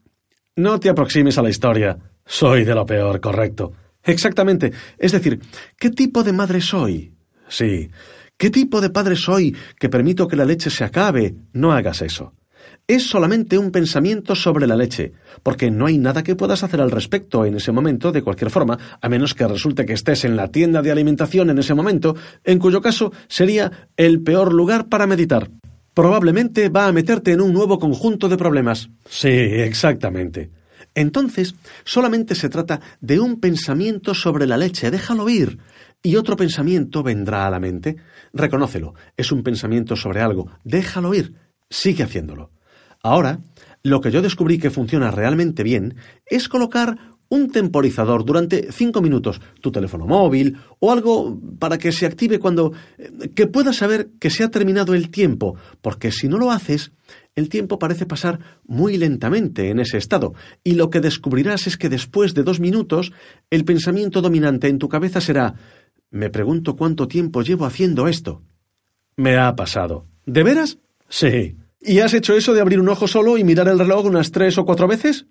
[0.56, 1.96] No te aproximes a la historia.
[2.26, 3.72] Soy de lo peor, correcto.
[4.04, 4.70] Exactamente.
[4.98, 5.40] Es decir,
[5.78, 7.14] ¿qué tipo de madre soy?
[7.48, 7.88] Sí.
[8.36, 11.34] ¿Qué tipo de padre soy que permito que la leche se acabe?
[11.54, 12.34] No hagas eso.
[12.86, 16.90] Es solamente un pensamiento sobre la leche, porque no hay nada que puedas hacer al
[16.90, 20.48] respecto en ese momento, de cualquier forma, a menos que resulte que estés en la
[20.48, 25.48] tienda de alimentación en ese momento, en cuyo caso sería el peor lugar para meditar.
[25.94, 28.88] Probablemente va a meterte en un nuevo conjunto de problemas.
[29.08, 30.50] Sí, exactamente.
[30.94, 35.58] Entonces, solamente se trata de un pensamiento sobre la leche, déjalo ir.
[36.02, 37.96] Y otro pensamiento vendrá a la mente.
[38.32, 41.34] Reconócelo, es un pensamiento sobre algo, déjalo ir,
[41.70, 42.50] sigue haciéndolo.
[43.02, 43.40] Ahora,
[43.82, 46.96] lo que yo descubrí que funciona realmente bien es colocar
[47.32, 52.74] un temporizador durante cinco minutos, tu teléfono móvil o algo para que se active cuando...
[52.98, 56.92] Eh, que puedas saber que se ha terminado el tiempo, porque si no lo haces,
[57.34, 61.88] el tiempo parece pasar muy lentamente en ese estado, y lo que descubrirás es que
[61.88, 63.12] después de dos minutos,
[63.48, 65.54] el pensamiento dominante en tu cabeza será
[66.10, 68.42] me pregunto cuánto tiempo llevo haciendo esto.
[69.16, 70.04] Me ha pasado.
[70.26, 70.78] ¿De veras?
[71.08, 71.56] Sí.
[71.80, 74.58] ¿Y has hecho eso de abrir un ojo solo y mirar el reloj unas tres
[74.58, 75.24] o cuatro veces?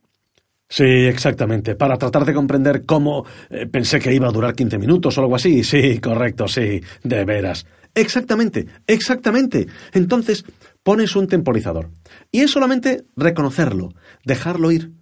[0.72, 5.18] Sí, exactamente, para tratar de comprender cómo eh, pensé que iba a durar quince minutos
[5.18, 5.66] o algo así.
[5.66, 7.66] Sí, correcto, sí, de veras.
[7.94, 9.68] Exactamente, exactamente.
[9.92, 10.46] Entonces,
[10.82, 11.90] pones un temporizador.
[12.32, 13.90] Y es solamente reconocerlo,
[14.24, 14.94] dejarlo ir.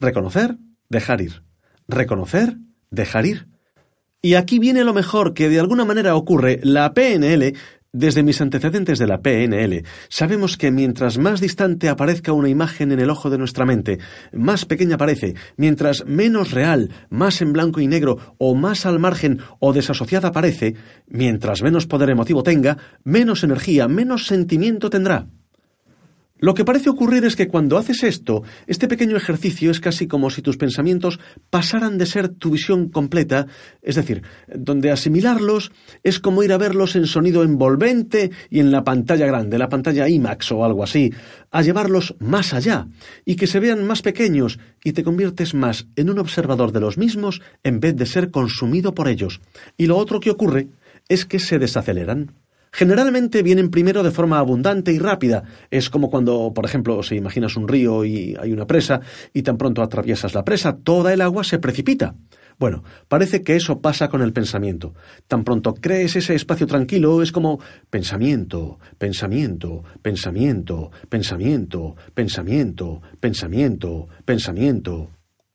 [0.00, 0.56] Reconocer,
[0.88, 1.42] dejar ir.
[1.88, 2.56] Reconocer,
[2.90, 3.48] dejar ir.
[4.22, 6.58] Y aquí viene lo mejor que de alguna manera ocurre.
[6.62, 7.54] La PNL
[7.92, 13.00] desde mis antecedentes de la PNL, sabemos que mientras más distante aparezca una imagen en
[13.00, 13.98] el ojo de nuestra mente,
[14.32, 19.40] más pequeña parece, mientras menos real, más en blanco y negro o más al margen
[19.58, 20.74] o desasociada parece,
[21.06, 25.26] mientras menos poder emotivo tenga, menos energía, menos sentimiento tendrá.
[26.40, 30.30] Lo que parece ocurrir es que cuando haces esto, este pequeño ejercicio es casi como
[30.30, 31.18] si tus pensamientos
[31.50, 33.48] pasaran de ser tu visión completa,
[33.82, 35.72] es decir, donde asimilarlos
[36.04, 40.08] es como ir a verlos en sonido envolvente y en la pantalla grande, la pantalla
[40.08, 41.12] IMAX o algo así,
[41.50, 42.86] a llevarlos más allá
[43.24, 46.98] y que se vean más pequeños y te conviertes más en un observador de los
[46.98, 49.40] mismos en vez de ser consumido por ellos.
[49.76, 50.68] Y lo otro que ocurre
[51.08, 52.37] es que se desaceleran.
[52.70, 55.44] Generalmente vienen primero de forma abundante y rápida.
[55.70, 59.00] Es como cuando, por ejemplo, si imaginas un río y hay una presa
[59.32, 62.14] y tan pronto atraviesas la presa, toda el agua se precipita.
[62.58, 64.94] Bueno, parece que eso pasa con el pensamiento.
[65.28, 75.10] Tan pronto crees ese espacio tranquilo, es como pensamiento, pensamiento, pensamiento, pensamiento, pensamiento, pensamiento, pensamiento,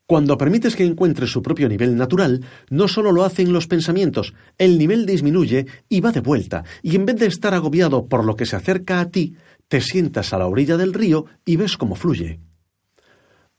[0.05, 4.77] cuando permites que encuentre su propio nivel natural, no solo lo hacen los pensamientos, el
[4.77, 8.45] nivel disminuye y va de vuelta, y en vez de estar agobiado por lo que
[8.45, 9.35] se acerca a ti,
[9.67, 12.39] te sientas a la orilla del río y ves cómo fluye.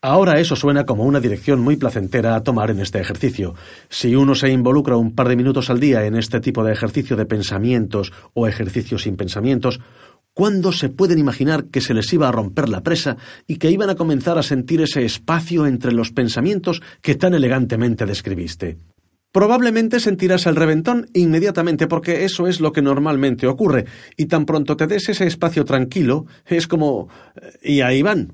[0.07, 3.55] Ahora eso suena como una dirección muy placentera a tomar en este ejercicio.
[3.89, 7.17] Si uno se involucra un par de minutos al día en este tipo de ejercicio
[7.17, 9.81] de pensamientos o ejercicio sin pensamientos,
[10.35, 13.17] ¿Cuándo se pueden imaginar que se les iba a romper la presa
[13.47, 18.05] y que iban a comenzar a sentir ese espacio entre los pensamientos que tan elegantemente
[18.05, 18.77] describiste?
[19.31, 23.85] Probablemente sentirás el reventón inmediatamente porque eso es lo que normalmente ocurre,
[24.17, 27.09] y tan pronto te des ese espacio tranquilo, es como...
[27.63, 28.33] y ahí van,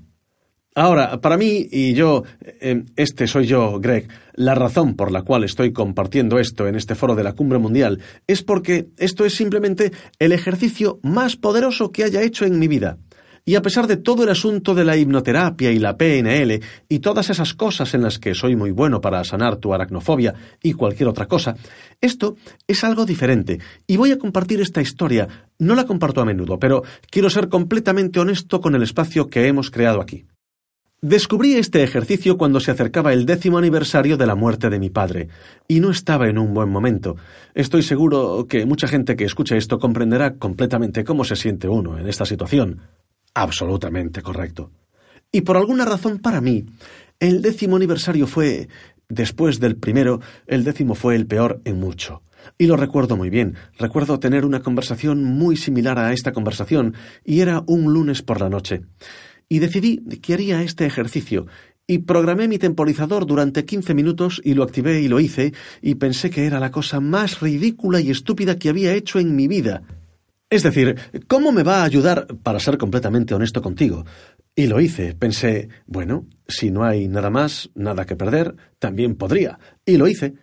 [0.76, 5.42] Ahora, para mí y yo, eh, este soy yo, Greg, la razón por la cual
[5.42, 9.90] estoy compartiendo esto en este foro de la Cumbre Mundial es porque esto es simplemente
[10.20, 12.98] el ejercicio más poderoso que haya hecho en mi vida.
[13.44, 17.30] Y a pesar de todo el asunto de la hipnoterapia y la PNL y todas
[17.30, 21.26] esas cosas en las que soy muy bueno para sanar tu aracnofobia y cualquier otra
[21.26, 21.56] cosa,
[22.00, 22.36] esto
[22.68, 23.58] es algo diferente
[23.88, 25.26] y voy a compartir esta historia.
[25.58, 29.72] No la comparto a menudo, pero quiero ser completamente honesto con el espacio que hemos
[29.72, 30.26] creado aquí.
[31.02, 35.28] Descubrí este ejercicio cuando se acercaba el décimo aniversario de la muerte de mi padre,
[35.66, 37.16] y no estaba en un buen momento.
[37.54, 42.06] Estoy seguro que mucha gente que escuche esto comprenderá completamente cómo se siente uno en
[42.06, 42.82] esta situación.
[43.32, 44.72] Absolutamente correcto.
[45.32, 46.66] Y por alguna razón para mí,
[47.18, 48.68] el décimo aniversario fue,
[49.08, 52.20] después del primero, el décimo fue el peor en mucho.
[52.58, 53.54] Y lo recuerdo muy bien.
[53.78, 56.94] Recuerdo tener una conversación muy similar a esta conversación,
[57.24, 58.82] y era un lunes por la noche
[59.50, 61.46] y decidí que haría este ejercicio
[61.86, 66.30] y programé mi temporizador durante 15 minutos y lo activé y lo hice y pensé
[66.30, 69.82] que era la cosa más ridícula y estúpida que había hecho en mi vida.
[70.48, 70.96] Es decir,
[71.26, 74.04] ¿cómo me va a ayudar para ser completamente honesto contigo?
[74.54, 75.14] Y lo hice.
[75.14, 79.58] Pensé, bueno, si no hay nada más, nada que perder, también podría.
[79.84, 80.34] Y lo hice.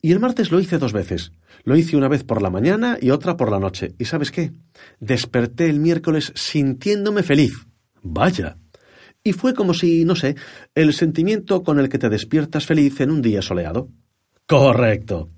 [0.00, 1.32] Y el martes lo hice dos veces.
[1.64, 3.94] Lo hice una vez por la mañana y otra por la noche.
[3.98, 4.52] ¿Y sabes qué?
[5.00, 7.66] Desperté el miércoles sintiéndome feliz.
[8.04, 8.58] Vaya.
[9.24, 10.36] Y fue como si, no sé,
[10.74, 13.88] el sentimiento con el que te despiertas feliz en un día soleado.
[14.46, 15.30] Correcto.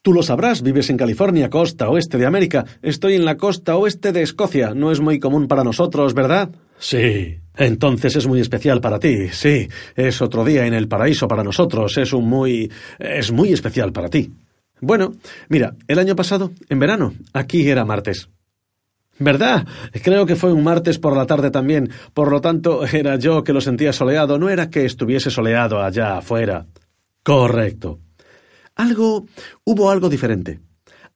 [0.00, 2.64] Tú lo sabrás, vives en California, costa oeste de América.
[2.80, 4.72] Estoy en la costa oeste de Escocia.
[4.72, 6.50] No es muy común para nosotros, ¿verdad?
[6.78, 7.36] Sí.
[7.56, 9.68] Entonces es muy especial para ti, sí.
[9.96, 11.98] Es otro día en el paraíso para nosotros.
[11.98, 12.70] Es un muy.
[13.00, 14.32] es muy especial para ti.
[14.80, 15.12] Bueno,
[15.48, 18.28] mira, el año pasado, en verano, aquí era martes.
[19.18, 19.66] ¿Verdad?
[20.02, 21.90] Creo que fue un martes por la tarde también.
[22.14, 26.18] Por lo tanto, era yo que lo sentía soleado, no era que estuviese soleado allá
[26.18, 26.66] afuera.
[27.22, 28.00] Correcto.
[28.76, 29.26] Algo.
[29.64, 30.60] hubo algo diferente.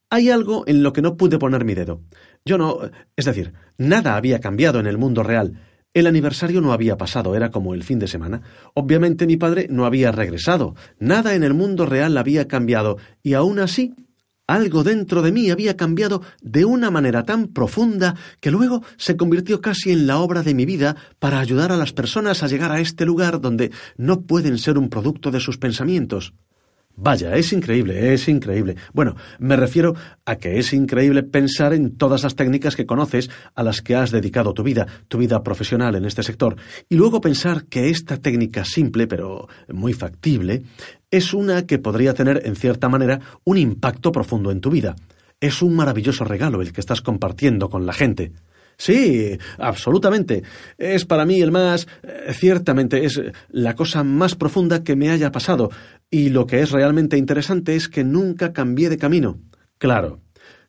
[0.09, 2.01] Hay algo en lo que no pude poner mi dedo.
[2.45, 2.79] Yo no.
[3.15, 5.59] es decir, nada había cambiado en el mundo real.
[5.93, 8.41] El aniversario no había pasado, era como el fin de semana.
[8.73, 10.75] Obviamente mi padre no había regresado.
[10.99, 12.97] Nada en el mundo real había cambiado.
[13.21, 13.93] Y aún así,
[14.47, 19.61] algo dentro de mí había cambiado de una manera tan profunda que luego se convirtió
[19.61, 22.79] casi en la obra de mi vida para ayudar a las personas a llegar a
[22.79, 26.33] este lugar donde no pueden ser un producto de sus pensamientos.
[26.95, 28.75] Vaya, es increíble, es increíble.
[28.93, 33.63] Bueno, me refiero a que es increíble pensar en todas las técnicas que conoces a
[33.63, 36.55] las que has dedicado tu vida, tu vida profesional en este sector,
[36.89, 40.63] y luego pensar que esta técnica simple, pero muy factible,
[41.09, 44.95] es una que podría tener, en cierta manera, un impacto profundo en tu vida.
[45.41, 48.33] Es un maravilloso regalo el que estás compartiendo con la gente.
[48.77, 50.43] Sí, absolutamente.
[50.77, 51.87] Es para mí el más...
[52.03, 55.69] Eh, ciertamente es la cosa más profunda que me haya pasado.
[56.09, 59.39] Y lo que es realmente interesante es que nunca cambié de camino.
[59.77, 60.21] Claro.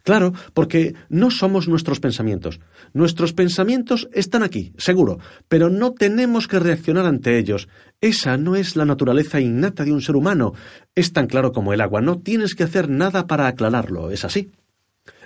[0.04, 2.60] Claro, porque no somos nuestros pensamientos.
[2.92, 7.68] Nuestros pensamientos están aquí, seguro, pero no tenemos que reaccionar ante ellos.
[8.02, 10.52] Esa no es la naturaleza innata de un ser humano.
[10.94, 12.02] Es tan claro como el agua.
[12.02, 14.10] No tienes que hacer nada para aclararlo.
[14.10, 14.50] ¿Es así?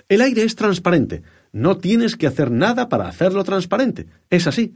[0.09, 1.21] El aire es transparente.
[1.51, 4.07] No tienes que hacer nada para hacerlo transparente.
[4.31, 4.73] Es así.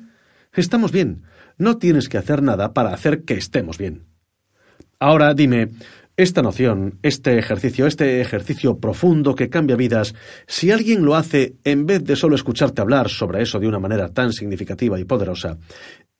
[0.53, 1.23] Estamos bien.
[1.57, 4.05] No tienes que hacer nada para hacer que estemos bien.
[4.99, 5.71] Ahora dime,
[6.15, 10.13] esta noción, este ejercicio, este ejercicio profundo que cambia vidas,
[10.45, 14.09] si alguien lo hace en vez de solo escucharte hablar sobre eso de una manera
[14.09, 15.57] tan significativa y poderosa,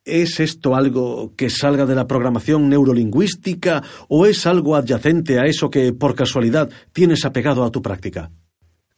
[0.04, 5.70] ¿es esto algo que salga de la programación neurolingüística o es algo adyacente a eso
[5.70, 8.32] que por casualidad tienes apegado a tu práctica?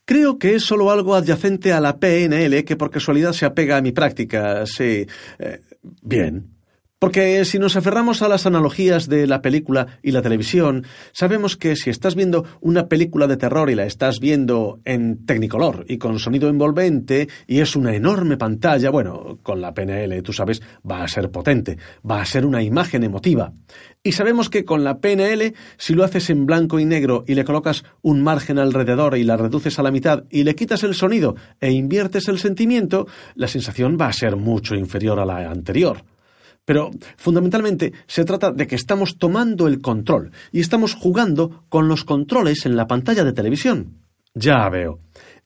[0.05, 3.81] Creo que es solo algo adyacente a la PNL que por casualidad se apega a
[3.81, 4.65] mi práctica.
[4.65, 5.07] Sí.
[5.39, 5.61] Eh,
[6.01, 6.54] bien.
[7.05, 11.75] Porque si nos aferramos a las analogías de la película y la televisión, sabemos que
[11.75, 16.17] si estás viendo una película de terror y la estás viendo en tecnicolor y con
[16.17, 21.07] sonido envolvente y es una enorme pantalla, bueno, con la PNL, tú sabes, va a
[21.07, 21.77] ser potente,
[22.09, 23.53] va a ser una imagen emotiva.
[24.01, 27.45] Y sabemos que con la PNL, si lo haces en blanco y negro y le
[27.45, 31.35] colocas un margen alrededor y la reduces a la mitad y le quitas el sonido
[31.61, 36.14] e inviertes el sentimiento, la sensación va a ser mucho inferior a la anterior.
[36.65, 42.03] Pero fundamentalmente se trata de que estamos tomando el control y estamos jugando con los
[42.03, 44.01] controles en la pantalla de televisión.
[44.33, 44.99] Ya veo.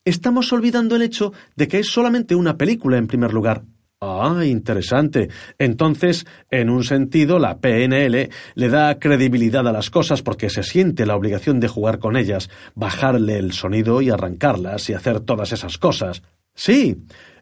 [0.06, 3.64] Estamos olvidando el hecho de que es solamente una película en primer lugar.
[4.02, 5.30] Ah, interesante.
[5.58, 11.06] Entonces, en un sentido, la PNL le da credibilidad a las cosas porque se siente
[11.06, 15.78] la obligación de jugar con ellas, bajarle el sonido y arrancarlas y hacer todas esas
[15.78, 16.24] cosas.
[16.56, 16.96] Sí,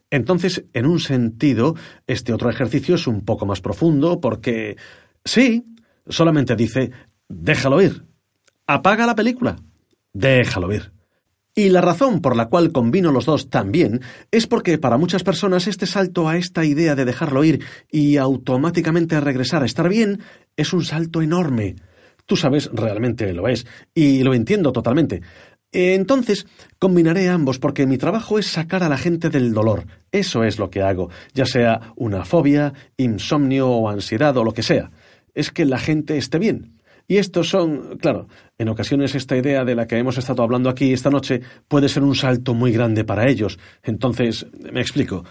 [0.09, 4.77] entonces, en un sentido, este otro ejercicio es un poco más profundo porque,
[5.25, 5.65] sí,
[6.07, 6.91] solamente dice,
[7.27, 8.05] déjalo ir.
[8.65, 9.57] Apaga la película.
[10.13, 10.91] Déjalo ir.
[11.57, 15.67] Y la razón por la cual combino los dos también es porque para muchas personas
[15.67, 20.21] este salto a esta idea de dejarlo ir y automáticamente regresar a estar bien
[20.55, 21.75] es un salto enorme.
[22.27, 25.21] Tú sabes, realmente lo es, y lo entiendo totalmente.
[25.71, 26.47] Entonces,
[26.79, 29.85] combinaré ambos porque mi trabajo es sacar a la gente del dolor.
[30.11, 34.63] Eso es lo que hago, ya sea una fobia, insomnio o ansiedad o lo que
[34.63, 34.91] sea.
[35.33, 36.77] Es que la gente esté bien.
[37.09, 40.91] Y estos son, claro, en ocasiones esta idea de la que hemos estado hablando aquí
[40.91, 43.57] esta noche puede ser un salto muy grande para ellos.
[43.83, 45.23] Entonces, me explico.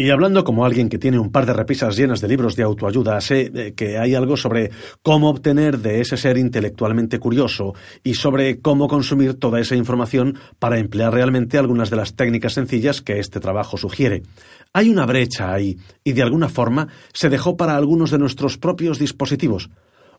[0.00, 3.20] Y hablando como alguien que tiene un par de repisas llenas de libros de autoayuda,
[3.20, 4.70] sé eh, que hay algo sobre
[5.02, 10.78] cómo obtener de ese ser intelectualmente curioso y sobre cómo consumir toda esa información para
[10.78, 14.22] emplear realmente algunas de las técnicas sencillas que este trabajo sugiere.
[14.72, 18.98] Hay una brecha ahí, y de alguna forma se dejó para algunos de nuestros propios
[18.98, 19.68] dispositivos.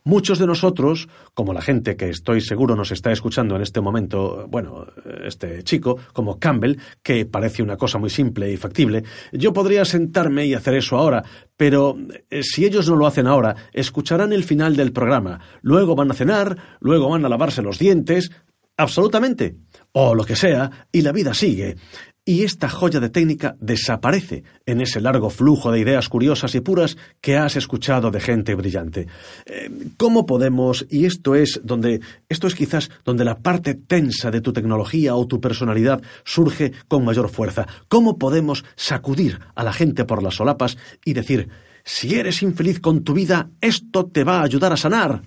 [0.04, 4.48] Muchos de nosotros, como la gente que estoy seguro nos está escuchando en este momento,
[4.50, 4.88] bueno,
[5.24, 10.48] este chico, como Campbell, que parece una cosa muy simple y factible, yo podría sentarme
[10.48, 11.24] y hacer eso ahora,
[11.56, 11.96] pero
[12.32, 16.16] eh, si ellos no lo hacen ahora, escucharán el final del programa, luego van a
[16.16, 18.32] cenar, luego van a lavarse los dientes,
[18.78, 19.58] absolutamente,
[19.92, 21.76] o lo que sea, y la vida sigue.
[22.24, 26.96] Y esta joya de técnica desaparece en ese largo flujo de ideas curiosas y puras
[27.20, 29.08] que has escuchado de gente brillante.
[29.48, 32.00] Eh, ¿Cómo podemos, y esto es donde,
[32.30, 37.04] esto es quizás donde la parte tensa de tu tecnología o tu personalidad surge con
[37.04, 41.50] mayor fuerza, cómo podemos sacudir a la gente por las solapas y decir,
[41.84, 45.24] si eres infeliz con tu vida, esto te va a ayudar a sanar?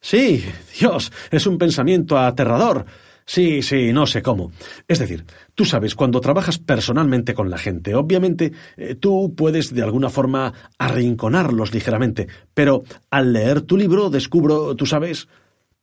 [0.00, 0.42] Sí,
[0.80, 2.86] Dios, es un pensamiento aterrador.
[3.24, 4.52] Sí, sí, no sé cómo.
[4.88, 9.82] Es decir, tú sabes, cuando trabajas personalmente con la gente, obviamente eh, tú puedes de
[9.82, 15.28] alguna forma arrinconarlos ligeramente, pero al leer tu libro descubro, tú sabes,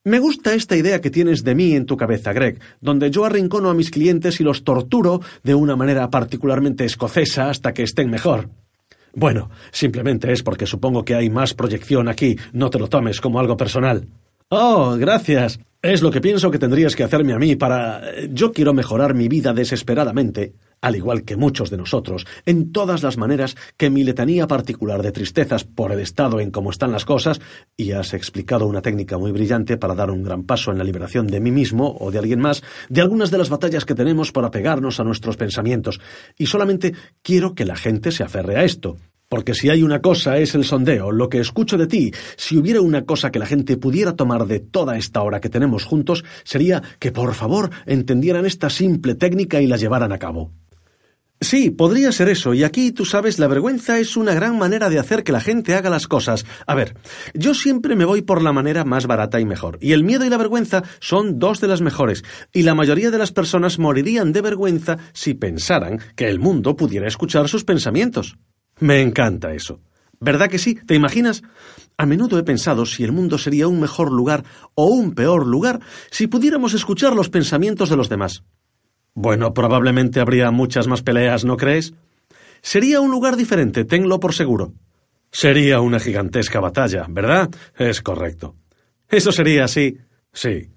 [0.04, 3.70] me gusta esta idea que tienes de mí en tu cabeza, Greg, donde yo arrincono
[3.70, 8.50] a mis clientes y los torturo de una manera particularmente escocesa hasta que estén mejor.
[9.14, 13.40] Bueno, simplemente es porque supongo que hay más proyección aquí, no te lo tomes como
[13.40, 14.08] algo personal.
[14.52, 15.60] Oh, gracias.
[15.80, 18.02] Es lo que pienso que tendrías que hacerme a mí para...
[18.32, 23.16] Yo quiero mejorar mi vida desesperadamente, al igual que muchos de nosotros, en todas las
[23.18, 27.40] maneras que mi letanía particular de tristezas por el estado en cómo están las cosas,
[27.78, 31.28] y has explicado una técnica muy brillante para dar un gran paso en la liberación
[31.28, 34.46] de mí mismo o de alguien más, de algunas de las batallas que tenemos por
[34.46, 36.02] apegarnos a nuestros pensamientos,
[36.40, 38.98] y solamente quiero que la gente se aferre a esto.
[39.30, 42.82] Porque si hay una cosa es el sondeo, lo que escucho de ti, si hubiera
[42.82, 46.82] una cosa que la gente pudiera tomar de toda esta hora que tenemos juntos, sería
[46.98, 50.52] que por favor entendieran esta simple técnica y la llevaran a cabo.
[51.42, 55.00] Sí, podría ser eso, y aquí, tú sabes, la vergüenza es una gran manera de
[55.00, 56.46] hacer que la gente haga las cosas.
[56.68, 56.98] A ver,
[57.34, 60.30] yo siempre me voy por la manera más barata y mejor, y el miedo y
[60.30, 64.42] la vergüenza son dos de las mejores, y la mayoría de las personas morirían de
[64.42, 68.36] vergüenza si pensaran que el mundo pudiera escuchar sus pensamientos.
[68.80, 69.80] Me encanta eso.
[70.20, 70.76] ¿Verdad que sí?
[70.76, 71.44] ¿Te imaginas?
[71.98, 74.44] A menudo he pensado si el mundo sería un mejor lugar
[74.76, 75.80] o un peor lugar
[76.12, 78.44] si pudiéramos escuchar los pensamientos de los demás.
[79.14, 81.94] Bueno, probablemente habría muchas más peleas, ¿no crees?
[82.62, 84.74] Sería un lugar diferente, tenlo por seguro.
[85.32, 87.50] Sería una gigantesca batalla, ¿verdad?
[87.78, 88.56] Es correcto.
[89.10, 89.98] Eso sería así.
[90.34, 90.70] Sí.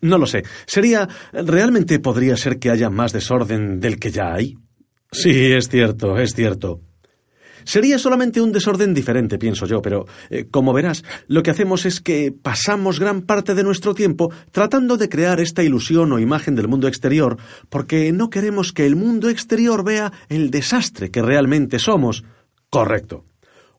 [0.00, 0.44] No lo sé.
[0.66, 1.08] Sería.
[1.32, 4.56] ¿Realmente podría ser que haya más desorden del que ya hay?
[5.12, 6.80] Sí, es cierto, es cierto.
[7.64, 12.00] Sería solamente un desorden diferente, pienso yo, pero eh, como verás, lo que hacemos es
[12.00, 16.68] que pasamos gran parte de nuestro tiempo tratando de crear esta ilusión o imagen del
[16.68, 17.36] mundo exterior,
[17.68, 22.24] porque no queremos que el mundo exterior vea el desastre que realmente somos.
[22.68, 23.24] Correcto.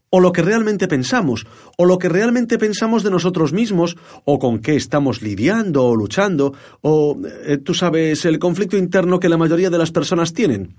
[0.09, 4.59] O lo que realmente pensamos, o lo que realmente pensamos de nosotros mismos, o con
[4.59, 9.69] qué estamos lidiando o luchando, o, eh, tú sabes, el conflicto interno que la mayoría
[9.69, 10.75] de las personas tienen.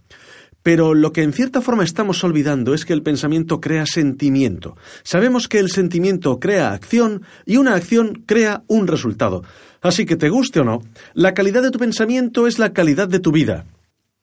[0.62, 4.76] Pero lo que en cierta forma estamos olvidando es que el pensamiento crea sentimiento.
[5.02, 9.42] Sabemos que el sentimiento crea acción y una acción crea un resultado.
[9.80, 10.82] Así que te guste o no,
[11.14, 13.64] la calidad de tu pensamiento es la calidad de tu vida.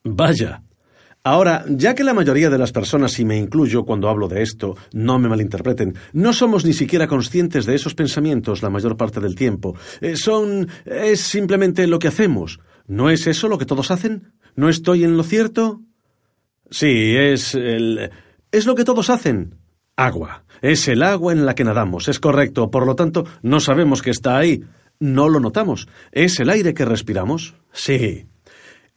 [0.04, 0.64] Vaya.
[1.22, 4.78] Ahora, ya que la mayoría de las personas, y me incluyo cuando hablo de esto,
[4.94, 9.36] no me malinterpreten, no somos ni siquiera conscientes de esos pensamientos la mayor parte del
[9.36, 9.76] tiempo.
[10.00, 10.70] Eh, son...
[10.86, 12.62] es simplemente lo que hacemos.
[12.88, 14.32] ¿No es eso lo que todos hacen?
[14.56, 15.82] ¿No estoy en lo cierto?
[16.72, 18.12] Sí, es el...
[18.52, 19.56] es lo que todos hacen.
[19.96, 20.44] Agua.
[20.62, 22.70] Es el agua en la que nadamos, es correcto.
[22.70, 24.64] Por lo tanto, no sabemos que está ahí.
[25.00, 25.88] No lo notamos.
[26.12, 27.56] ¿Es el aire que respiramos?
[27.72, 28.28] Sí.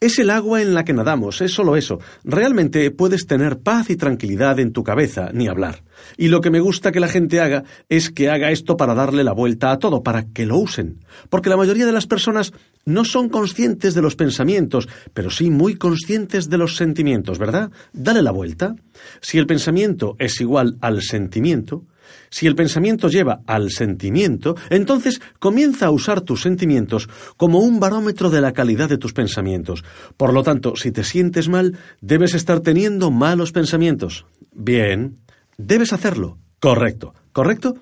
[0.02, 2.00] Es el agua en la que nadamos, es solo eso.
[2.24, 5.84] Realmente puedes tener paz y tranquilidad en tu cabeza, ni hablar.
[6.16, 9.22] Y lo que me gusta que la gente haga es que haga esto para darle
[9.22, 11.04] la vuelta a todo, para que lo usen.
[11.30, 12.52] Porque la mayoría de las personas
[12.84, 17.70] no son conscientes de los pensamientos, pero sí muy conscientes de los sentimientos, ¿verdad?
[17.92, 18.74] Dale la vuelta.
[19.20, 21.84] Si el pensamiento es igual al sentimiento,
[22.30, 28.30] si el pensamiento lleva al sentimiento, entonces comienza a usar tus sentimientos como un barómetro
[28.30, 29.84] de la calidad de tus pensamientos.
[30.16, 34.26] Por lo tanto, si te sientes mal, debes estar teniendo malos pensamientos.
[34.52, 35.18] Bien,
[35.56, 36.38] debes hacerlo.
[36.58, 37.14] Correcto.
[37.32, 37.74] ¿Correcto?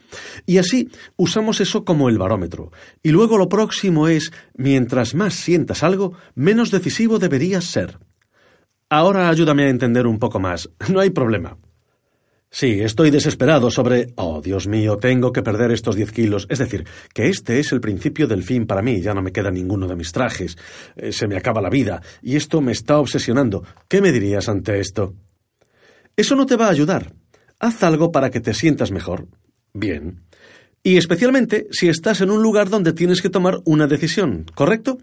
[0.47, 2.71] Y así usamos eso como el barómetro.
[3.03, 7.99] Y luego lo próximo es, mientras más sientas algo, menos decisivo deberías ser.
[8.89, 10.71] Ahora ayúdame a entender un poco más.
[10.89, 11.57] No hay problema.
[12.53, 14.13] Sí, estoy desesperado sobre...
[14.17, 16.49] Oh, Dios mío, tengo que perder estos diez kilos.
[16.51, 16.85] Es decir,
[17.15, 19.01] que este es el principio del fin para mí.
[19.01, 20.59] Ya no me queda ninguno de mis trajes.
[20.97, 22.03] Eh, se me acaba la vida.
[22.21, 23.65] Y esto me está obsesionando.
[23.89, 25.15] ¿Qué me dirías ante esto?
[26.17, 27.13] Eso no te va a ayudar.
[27.61, 29.29] Haz algo para que te sientas mejor.
[29.75, 30.23] Bien.
[30.83, 34.97] Y especialmente si estás en un lugar donde tienes que tomar una decisión, ¿correcto?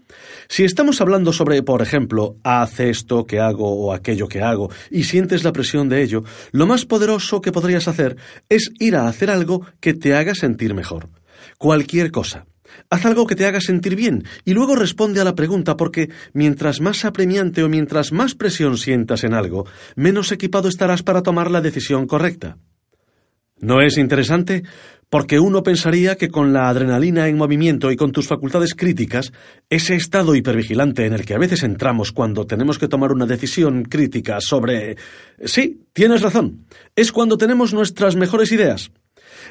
[0.48, 5.04] Si estamos hablando sobre, por ejemplo, haz esto que hago o aquello que hago y
[5.04, 8.16] sientes la presión de ello, lo más poderoso que podrías hacer
[8.48, 11.10] es ir a hacer algo que te haga sentir mejor.
[11.58, 12.44] Cualquier cosa.
[12.90, 16.80] Haz algo que te haga sentir bien y luego responde a la pregunta porque mientras
[16.80, 19.66] más apremiante o mientras más presión sientas en algo,
[19.96, 22.58] menos equipado estarás para tomar la decisión correcta.
[23.60, 24.62] ¿No es interesante?
[25.10, 29.32] Porque uno pensaría que con la adrenalina en movimiento y con tus facultades críticas,
[29.68, 33.84] ese estado hipervigilante en el que a veces entramos cuando tenemos que tomar una decisión
[33.84, 34.96] crítica sobre...
[35.44, 36.66] Sí, tienes razón.
[36.94, 38.92] Es cuando tenemos nuestras mejores ideas.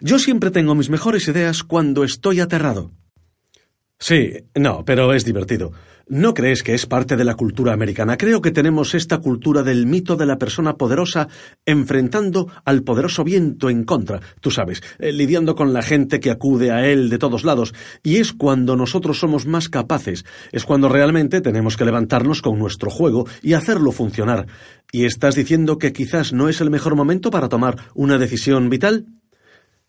[0.01, 2.91] Yo siempre tengo mis mejores ideas cuando estoy aterrado.
[3.99, 5.71] Sí, no, pero es divertido.
[6.09, 8.15] ¿No crees que es parte de la cultura americana?
[8.15, 11.27] Creo que tenemos esta cultura del mito de la persona poderosa
[11.65, 16.71] enfrentando al poderoso viento en contra, tú sabes, eh, lidiando con la gente que acude
[16.71, 17.73] a él de todos lados,
[18.03, 20.23] y es cuando nosotros somos más capaces,
[20.53, 24.47] es cuando realmente tenemos que levantarnos con nuestro juego y hacerlo funcionar.
[24.93, 29.07] ¿Y estás diciendo que quizás no es el mejor momento para tomar una decisión vital?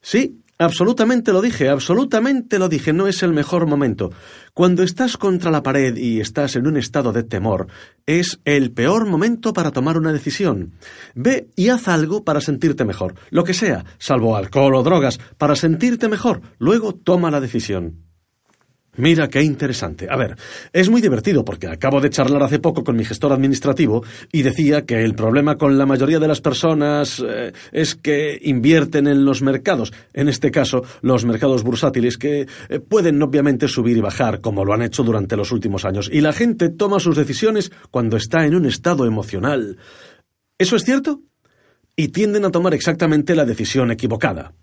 [0.00, 4.10] Sí, Absolutamente lo dije, absolutamente lo dije, no es el mejor momento.
[4.54, 7.68] Cuando estás contra la pared y estás en un estado de temor,
[8.06, 10.72] es el peor momento para tomar una decisión.
[11.14, 15.54] Ve y haz algo para sentirte mejor, lo que sea, salvo alcohol o drogas, para
[15.54, 18.07] sentirte mejor, luego toma la decisión.
[18.98, 20.08] Mira qué interesante.
[20.10, 20.36] A ver,
[20.72, 24.84] es muy divertido porque acabo de charlar hace poco con mi gestor administrativo y decía
[24.84, 29.40] que el problema con la mayoría de las personas eh, es que invierten en los
[29.40, 34.64] mercados, en este caso los mercados bursátiles, que eh, pueden obviamente subir y bajar como
[34.64, 36.10] lo han hecho durante los últimos años.
[36.12, 39.76] Y la gente toma sus decisiones cuando está en un estado emocional.
[40.58, 41.20] ¿Eso es cierto?
[41.94, 44.54] Y tienden a tomar exactamente la decisión equivocada.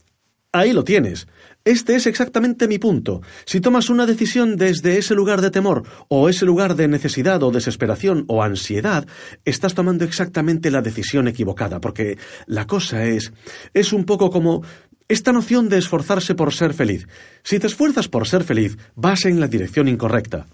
[0.55, 1.27] Ahí lo tienes.
[1.65, 3.21] Este es exactamente mi punto.
[3.43, 7.51] Si tomas una decisión desde ese lugar de temor, o ese lugar de necesidad o
[7.51, 9.05] desesperación o ansiedad,
[9.43, 13.33] estás tomando exactamente la decisión equivocada, porque la cosa es,
[13.73, 14.63] es un poco como
[15.09, 17.05] esta noción de esforzarse por ser feliz.
[17.43, 20.47] Si te esfuerzas por ser feliz, vas en la dirección incorrecta.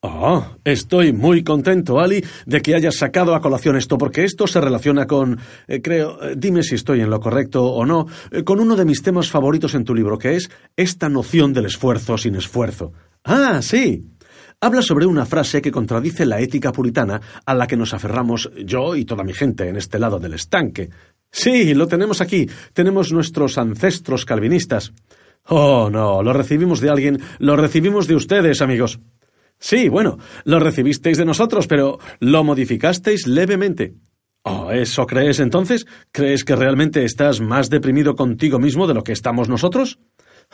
[0.00, 4.60] Oh, estoy muy contento, Ali, de que hayas sacado a colación esto, porque esto se
[4.60, 8.60] relaciona con, eh, creo, eh, dime si estoy en lo correcto o no, eh, con
[8.60, 12.36] uno de mis temas favoritos en tu libro, que es esta noción del esfuerzo sin
[12.36, 12.92] esfuerzo.
[13.24, 14.04] Ah, sí.
[14.60, 18.94] Habla sobre una frase que contradice la ética puritana a la que nos aferramos yo
[18.94, 20.90] y toda mi gente en este lado del estanque.
[21.28, 22.48] Sí, lo tenemos aquí.
[22.72, 24.92] Tenemos nuestros ancestros calvinistas.
[25.46, 29.00] Oh, no, lo recibimos de alguien, lo recibimos de ustedes, amigos.
[29.58, 33.94] Sí, bueno, lo recibisteis de nosotros, pero lo modificasteis levemente.
[34.42, 35.86] Oh, ¿eso crees entonces?
[36.12, 39.98] ¿Crees que realmente estás más deprimido contigo mismo de lo que estamos nosotros?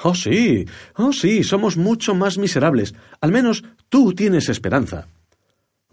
[0.03, 0.65] Oh, sí,
[0.97, 2.95] oh, sí, somos mucho más miserables.
[3.21, 5.07] Al menos tú tienes esperanza.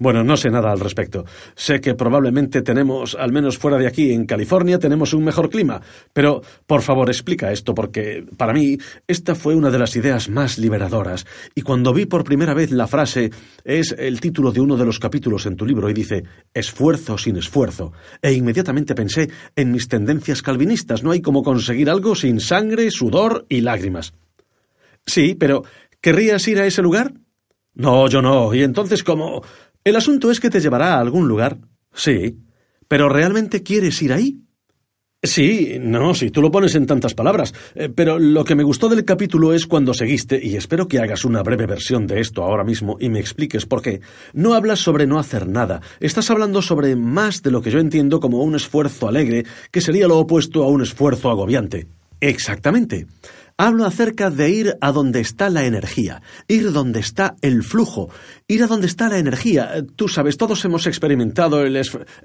[0.02, 1.26] Bueno, no sé nada al respecto.
[1.54, 5.80] Sé que probablemente tenemos, al menos fuera de aquí, en California, tenemos un mejor clima.
[6.12, 10.58] Pero, por favor, explica esto, porque para mí esta fue una de las ideas más
[10.58, 11.28] liberadoras.
[11.54, 13.30] Y cuando vi por primera vez la frase,
[13.64, 17.38] es el título de uno de los capítulos en tu libro y dice, esfuerzo sin
[17.38, 17.94] esfuerzo.
[18.24, 21.04] E inmediatamente pensé en mis tendencias calvinistas.
[21.04, 24.16] No hay como conseguir algo sin sangre, sudor y lágrimas.
[25.06, 25.64] Sí, pero
[26.02, 27.14] ¿querrías ir a ese lugar?
[27.76, 28.54] No, yo no.
[28.54, 29.44] Y entonces, ¿cómo?
[29.84, 31.58] El asunto es que te llevará a algún lugar.
[31.94, 32.38] Sí.
[32.88, 34.42] ¿Pero realmente quieres ir ahí?
[35.24, 37.54] Sí, no, si tú lo pones en tantas palabras.
[37.76, 41.26] Eh, pero lo que me gustó del capítulo es cuando seguiste, y espero que hagas
[41.26, 44.02] una breve versión de esto ahora mismo y me expliques por qué.
[44.34, 45.82] No hablas sobre no hacer nada.
[46.00, 50.08] Estás hablando sobre más de lo que yo entiendo como un esfuerzo alegre, que sería
[50.08, 51.88] lo opuesto a un esfuerzo agobiante.
[52.20, 53.06] Exactamente.
[53.64, 58.10] Hablo acerca de ir a donde está la energía, ir donde está el flujo,
[58.48, 59.86] ir a donde está la energía.
[59.96, 61.80] Tú sabes, todos hemos experimentado el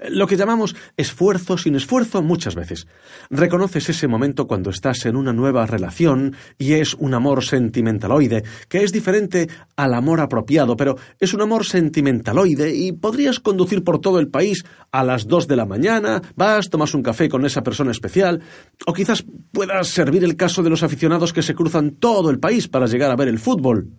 [0.09, 2.87] lo que llamamos esfuerzo sin esfuerzo muchas veces.
[3.29, 8.83] Reconoces ese momento cuando estás en una nueva relación y es un amor sentimentaloide, que
[8.83, 14.17] es diferente al amor apropiado, pero es un amor sentimentaloide y podrías conducir por todo
[14.17, 17.91] el país a las dos de la mañana, vas, tomas un café con esa persona
[17.91, 18.41] especial,
[18.87, 22.67] o quizás puedas servir el caso de los aficionados que se cruzan todo el país
[22.67, 23.89] para llegar a ver el fútbol.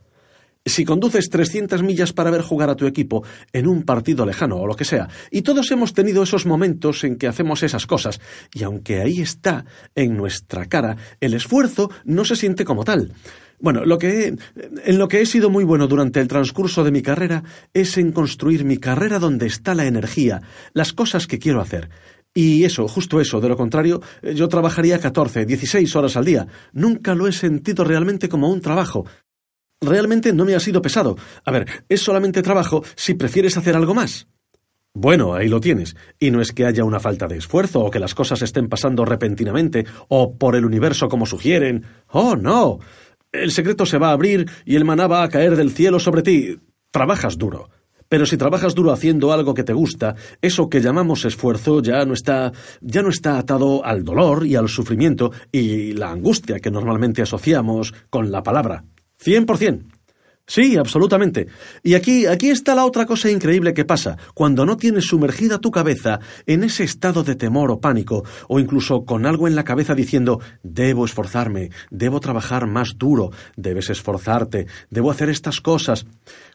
[0.64, 4.66] Si conduces 300 millas para ver jugar a tu equipo en un partido lejano o
[4.66, 8.20] lo que sea, y todos hemos tenido esos momentos en que hacemos esas cosas,
[8.52, 9.64] y aunque ahí está,
[9.94, 13.12] en nuestra cara, el esfuerzo no se siente como tal.
[13.60, 14.36] Bueno, lo que
[14.84, 17.42] en lo que he sido muy bueno durante el transcurso de mi carrera
[17.74, 20.42] es en construir mi carrera donde está la energía,
[20.74, 21.88] las cosas que quiero hacer.
[22.34, 26.46] Y eso, justo eso, de lo contrario, eh, yo trabajaría 14, 16 horas al día.
[26.72, 29.06] Nunca lo he sentido realmente como un trabajo.
[29.80, 31.16] Realmente no me ha sido pesado.
[31.44, 34.28] A ver, es solamente trabajo si prefieres hacer algo más.
[34.94, 35.94] Bueno, ahí lo tienes.
[36.18, 39.04] Y no es que haya una falta de esfuerzo o que las cosas estén pasando
[39.04, 41.84] repentinamente o por el universo como sugieren.
[42.08, 42.78] Oh, no.
[43.30, 46.22] el secreto se va a abrir y el maná va a caer del cielo sobre
[46.22, 46.58] ti.
[46.90, 47.70] Trabajas duro.
[48.08, 52.14] Pero si trabajas duro haciendo algo que te gusta, eso que llamamos esfuerzo ya no
[52.14, 57.22] está ya no está atado al dolor y al sufrimiento y la angustia que normalmente
[57.22, 58.84] asociamos con la palabra.
[59.18, 59.98] Cien por cien.
[60.48, 61.48] Sí, absolutamente.
[61.82, 65.70] Y aquí, aquí está la otra cosa increíble que pasa, cuando no tienes sumergida tu
[65.70, 69.94] cabeza en ese estado de temor o pánico, o incluso con algo en la cabeza
[69.94, 76.06] diciendo debo esforzarme, debo trabajar más duro, debes esforzarte, debo hacer estas cosas.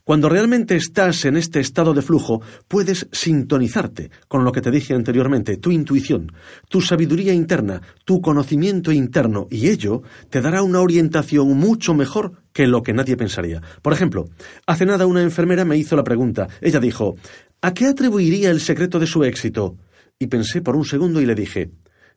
[0.05, 4.93] Cuando realmente estás en este estado de flujo, puedes sintonizarte con lo que te dije
[4.93, 6.33] anteriormente, tu intuición,
[6.67, 12.67] tu sabiduría interna, tu conocimiento interno, y ello te dará una orientación mucho mejor que
[12.67, 13.61] lo que nadie pensaría.
[13.81, 14.25] Por ejemplo,
[14.67, 16.49] hace nada una enfermera me hizo la pregunta.
[16.59, 17.15] Ella dijo,
[17.61, 19.77] ¿a qué atribuiría el secreto de su éxito?
[20.19, 21.71] Y pensé por un segundo y le dije,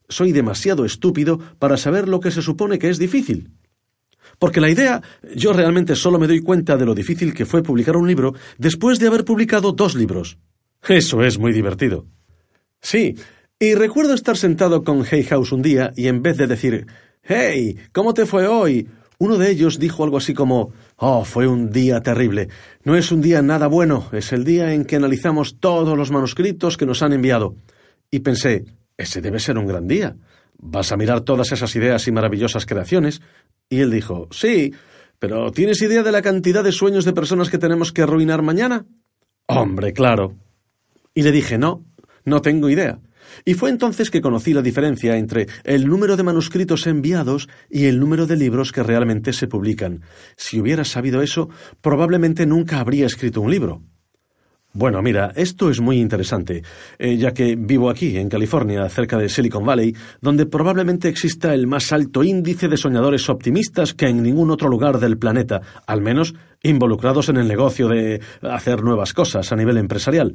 [0.08, 3.52] soy demasiado estúpido para saber lo que se supone que es difícil.
[4.38, 5.02] Porque la idea,
[5.34, 8.98] yo realmente solo me doy cuenta de lo difícil que fue publicar un libro después
[8.98, 10.38] de haber publicado dos libros.
[10.86, 12.06] Eso es muy divertido.
[12.80, 13.16] Sí,
[13.58, 16.86] y recuerdo estar sentado con Hay House un día y en vez de decir,
[17.22, 18.88] Hey, ¿cómo te fue hoy?
[19.18, 22.48] Uno de ellos dijo algo así como, Oh, fue un día terrible.
[22.84, 26.76] No es un día nada bueno, es el día en que analizamos todos los manuscritos
[26.76, 27.54] que nos han enviado.
[28.10, 28.66] Y pensé,
[28.96, 30.16] ese debe ser un gran día.
[30.58, 33.20] Vas a mirar todas esas ideas y maravillosas creaciones,
[33.68, 34.72] y él dijo, Sí,
[35.18, 38.86] pero ¿tienes idea de la cantidad de sueños de personas que tenemos que arruinar mañana?
[39.46, 40.34] Hombre, claro.
[41.14, 41.84] Y le dije, No,
[42.24, 43.00] no tengo idea.
[43.44, 47.98] Y fue entonces que conocí la diferencia entre el número de manuscritos enviados y el
[47.98, 50.02] número de libros que realmente se publican.
[50.36, 51.48] Si hubiera sabido eso,
[51.80, 53.82] probablemente nunca habría escrito un libro.
[54.78, 56.62] Bueno, mira, esto es muy interesante,
[56.98, 61.66] eh, ya que vivo aquí, en California, cerca de Silicon Valley, donde probablemente exista el
[61.66, 66.34] más alto índice de soñadores optimistas que en ningún otro lugar del planeta, al menos
[66.68, 70.34] involucrados en el negocio de hacer nuevas cosas a nivel empresarial.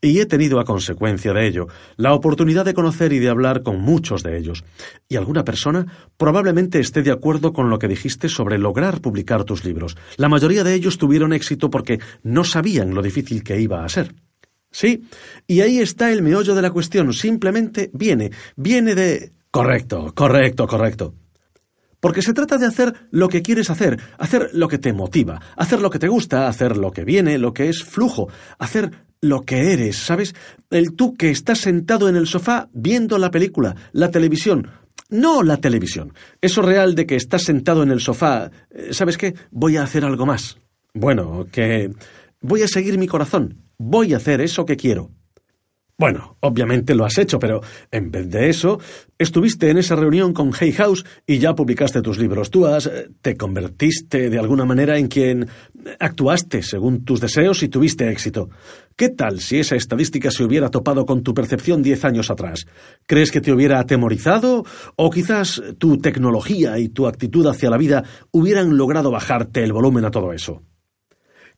[0.00, 1.66] Y he tenido a consecuencia de ello
[1.96, 4.64] la oportunidad de conocer y de hablar con muchos de ellos.
[5.08, 9.64] Y alguna persona probablemente esté de acuerdo con lo que dijiste sobre lograr publicar tus
[9.64, 9.96] libros.
[10.16, 14.14] La mayoría de ellos tuvieron éxito porque no sabían lo difícil que iba a ser.
[14.70, 15.04] Sí,
[15.46, 17.12] y ahí está el meollo de la cuestión.
[17.12, 19.32] Simplemente viene, viene de...
[19.50, 21.14] Correcto, correcto, correcto.
[22.02, 25.80] Porque se trata de hacer lo que quieres hacer, hacer lo que te motiva, hacer
[25.80, 28.28] lo que te gusta, hacer lo que viene, lo que es flujo,
[28.58, 28.90] hacer
[29.20, 30.34] lo que eres, ¿sabes?
[30.68, 34.68] El tú que estás sentado en el sofá viendo la película, la televisión.
[35.10, 36.12] No la televisión.
[36.40, 38.50] Eso real de que estás sentado en el sofá.
[38.72, 39.34] Eh, ¿Sabes qué?
[39.52, 40.58] Voy a hacer algo más.
[40.94, 41.92] Bueno, que...
[42.40, 43.62] Voy a seguir mi corazón.
[43.78, 45.12] Voy a hacer eso que quiero.
[46.02, 47.60] Bueno, obviamente lo has hecho, pero
[47.92, 48.80] en vez de eso,
[49.16, 52.50] estuviste en esa reunión con Hay House y ya publicaste tus libros.
[52.50, 55.46] Tú has, eh, te convertiste de alguna manera en quien
[56.00, 58.50] actuaste según tus deseos y tuviste éxito.
[58.96, 62.66] ¿Qué tal si esa estadística se hubiera topado con tu percepción diez años atrás?
[63.06, 64.64] ¿Crees que te hubiera atemorizado?
[64.96, 70.04] ¿O quizás tu tecnología y tu actitud hacia la vida hubieran logrado bajarte el volumen
[70.04, 70.64] a todo eso?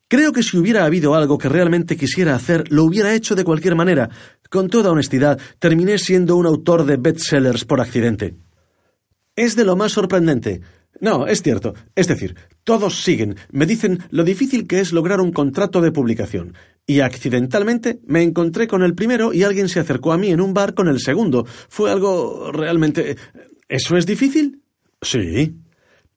[0.06, 3.74] Creo que si hubiera habido algo que realmente quisiera hacer, lo hubiera hecho de cualquier
[3.74, 4.10] manera.
[4.50, 8.36] Con toda honestidad, terminé siendo un autor de bestsellers por accidente.
[9.36, 10.60] Es de lo más sorprendente.
[11.00, 11.74] No, es cierto.
[11.94, 16.54] Es decir, todos siguen, me dicen lo difícil que es lograr un contrato de publicación.
[16.86, 20.54] Y accidentalmente me encontré con el primero y alguien se acercó a mí en un
[20.54, 21.46] bar con el segundo.
[21.68, 23.16] Fue algo realmente...
[23.68, 24.60] ¿Eso es difícil?
[25.00, 25.56] Sí.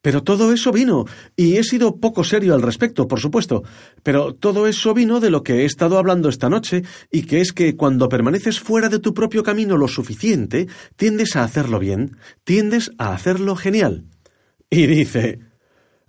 [0.02, 3.64] Pero todo eso vino, y he sido poco serio al respecto, por supuesto,
[4.04, 7.52] pero todo eso vino de lo que he estado hablando esta noche, y que es
[7.52, 12.92] que cuando permaneces fuera de tu propio camino lo suficiente, tiendes a hacerlo bien, tiendes
[12.98, 14.06] a hacerlo genial.
[14.70, 15.40] Y dice,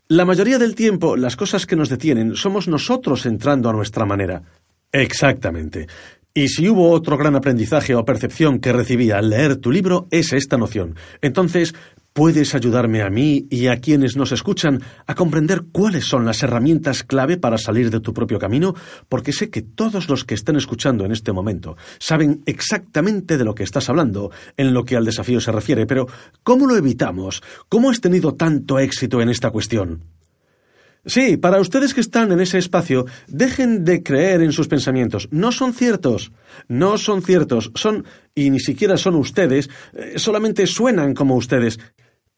[0.08, 4.42] la mayoría del tiempo las cosas que nos detienen somos nosotros entrando a nuestra manera.
[4.90, 5.86] Exactamente.
[6.32, 10.32] Y si hubo otro gran aprendizaje o percepción que recibí al leer tu libro, es
[10.32, 10.94] esta noción.
[11.20, 11.74] Entonces,
[12.18, 17.04] puedes ayudarme a mí y a quienes nos escuchan a comprender cuáles son las herramientas
[17.04, 18.74] clave para salir de tu propio camino,
[19.08, 23.54] porque sé que todos los que están escuchando en este momento saben exactamente de lo
[23.54, 26.08] que estás hablando en lo que al desafío se refiere, pero
[26.42, 27.40] ¿cómo lo evitamos?
[27.68, 30.02] ¿Cómo has tenido tanto éxito en esta cuestión?
[31.06, 35.28] Sí, para ustedes que están en ese espacio, dejen de creer en sus pensamientos.
[35.30, 36.32] No son ciertos.
[36.66, 37.70] No son ciertos.
[37.76, 38.04] Son,
[38.34, 41.78] y ni siquiera son ustedes, eh, solamente suenan como ustedes.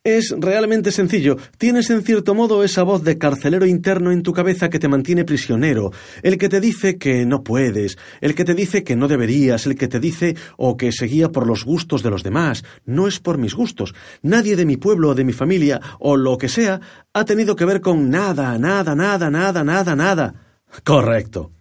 [0.02, 1.36] Es realmente sencillo.
[1.58, 5.26] Tienes en cierto modo esa voz de carcelero interno en tu cabeza que te mantiene
[5.26, 5.90] prisionero,
[6.22, 9.76] el que te dice que no puedes, el que te dice que no deberías, el
[9.76, 12.64] que te dice o que se guía por los gustos de los demás.
[12.86, 13.94] No es por mis gustos.
[14.22, 16.80] Nadie de mi pueblo o de mi familia o lo que sea
[17.12, 20.34] ha tenido que ver con nada, nada, nada, nada, nada, nada.
[20.82, 21.52] Correcto.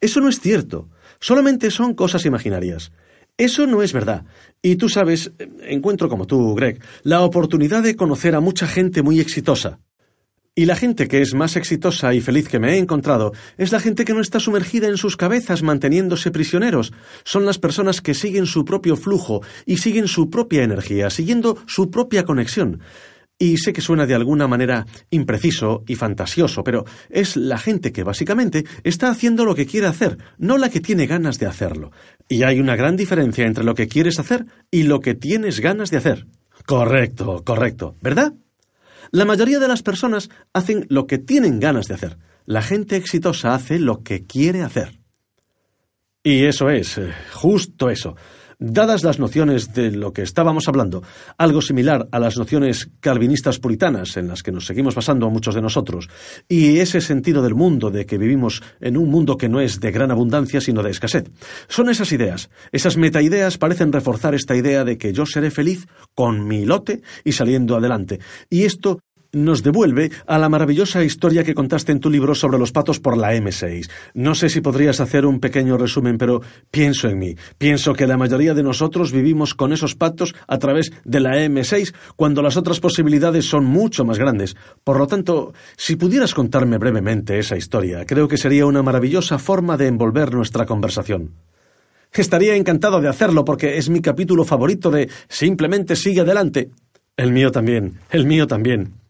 [0.00, 0.88] Eso no es cierto.
[1.20, 2.90] Solamente son cosas imaginarias.
[3.36, 4.24] Eso no es verdad.
[4.62, 5.32] Y tú sabes,
[5.62, 9.80] encuentro como tú, Greg, la oportunidad de conocer a mucha gente muy exitosa.
[10.56, 13.80] Y la gente que es más exitosa y feliz que me he encontrado es la
[13.80, 16.92] gente que no está sumergida en sus cabezas manteniéndose prisioneros.
[17.24, 21.90] Son las personas que siguen su propio flujo y siguen su propia energía, siguiendo su
[21.90, 22.80] propia conexión.
[23.38, 28.04] Y sé que suena de alguna manera impreciso y fantasioso, pero es la gente que
[28.04, 31.90] básicamente está haciendo lo que quiere hacer, no la que tiene ganas de hacerlo.
[32.28, 35.90] Y hay una gran diferencia entre lo que quieres hacer y lo que tienes ganas
[35.90, 36.26] de hacer.
[36.64, 38.34] Correcto, correcto, ¿verdad?
[39.10, 42.18] La mayoría de las personas hacen lo que tienen ganas de hacer.
[42.46, 45.00] La gente exitosa hace lo que quiere hacer.
[46.22, 48.16] Y eso es, eh, justo eso.
[48.66, 51.02] Dadas las nociones de lo que estábamos hablando,
[51.36, 55.60] algo similar a las nociones calvinistas puritanas en las que nos seguimos basando muchos de
[55.60, 56.08] nosotros,
[56.48, 59.92] y ese sentido del mundo de que vivimos en un mundo que no es de
[59.92, 61.30] gran abundancia sino de escasez.
[61.68, 66.48] Son esas ideas, esas metaideas parecen reforzar esta idea de que yo seré feliz con
[66.48, 68.20] mi lote y saliendo adelante.
[68.48, 69.00] Y esto
[69.34, 73.16] nos devuelve a la maravillosa historia que contaste en tu libro sobre los patos por
[73.16, 73.90] la M6.
[74.14, 77.34] No sé si podrías hacer un pequeño resumen, pero pienso en mí.
[77.58, 81.94] Pienso que la mayoría de nosotros vivimos con esos patos a través de la M6
[82.16, 84.56] cuando las otras posibilidades son mucho más grandes.
[84.82, 89.76] Por lo tanto, si pudieras contarme brevemente esa historia, creo que sería una maravillosa forma
[89.76, 91.32] de envolver nuestra conversación.
[92.12, 96.70] Estaría encantado de hacerlo porque es mi capítulo favorito de Simplemente sigue adelante.
[97.16, 99.03] El mío también, el mío también.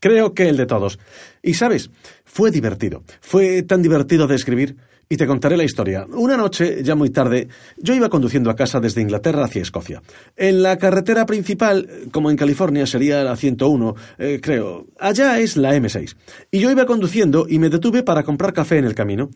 [0.00, 0.98] Creo que el de todos.
[1.42, 1.90] Y sabes,
[2.24, 3.02] fue divertido.
[3.20, 4.76] Fue tan divertido de escribir.
[5.10, 6.04] Y te contaré la historia.
[6.06, 10.02] Una noche, ya muy tarde, yo iba conduciendo a casa desde Inglaterra hacia Escocia.
[10.36, 15.74] En la carretera principal, como en California sería la 101, eh, creo, allá es la
[15.74, 16.14] M6.
[16.50, 19.30] Y yo iba conduciendo y me detuve para comprar café en el camino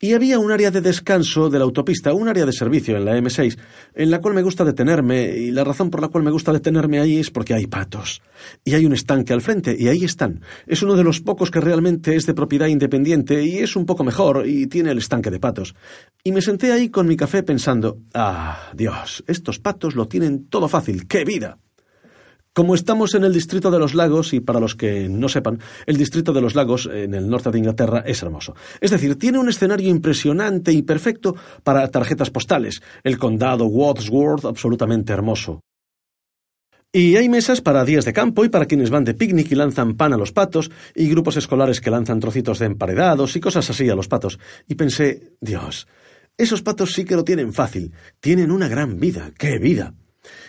[0.00, 3.16] y había un área de descanso de la autopista, un área de servicio en la
[3.16, 3.58] M6,
[3.94, 7.00] en la cual me gusta detenerme, y la razón por la cual me gusta detenerme
[7.00, 8.22] ahí es porque hay patos.
[8.64, 10.40] Y hay un estanque al frente, y ahí están.
[10.66, 14.04] Es uno de los pocos que realmente es de propiedad independiente, y es un poco
[14.04, 15.74] mejor, y tiene el estanque de patos.
[16.22, 20.68] Y me senté ahí con mi café pensando, ah, Dios, estos patos lo tienen todo
[20.68, 21.58] fácil, ¡qué vida!
[22.54, 25.96] Como estamos en el distrito de los lagos, y para los que no sepan, el
[25.96, 28.54] distrito de los lagos en el norte de Inglaterra es hermoso.
[28.80, 31.34] Es decir, tiene un escenario impresionante y perfecto
[31.64, 32.80] para tarjetas postales.
[33.02, 35.62] El condado Wadsworth absolutamente hermoso.
[36.92, 39.96] Y hay mesas para días de campo y para quienes van de picnic y lanzan
[39.96, 43.90] pan a los patos, y grupos escolares que lanzan trocitos de emparedados y cosas así
[43.90, 44.38] a los patos.
[44.68, 45.88] Y pensé, Dios,
[46.38, 47.90] esos patos sí que lo tienen fácil,
[48.20, 49.94] tienen una gran vida, qué vida.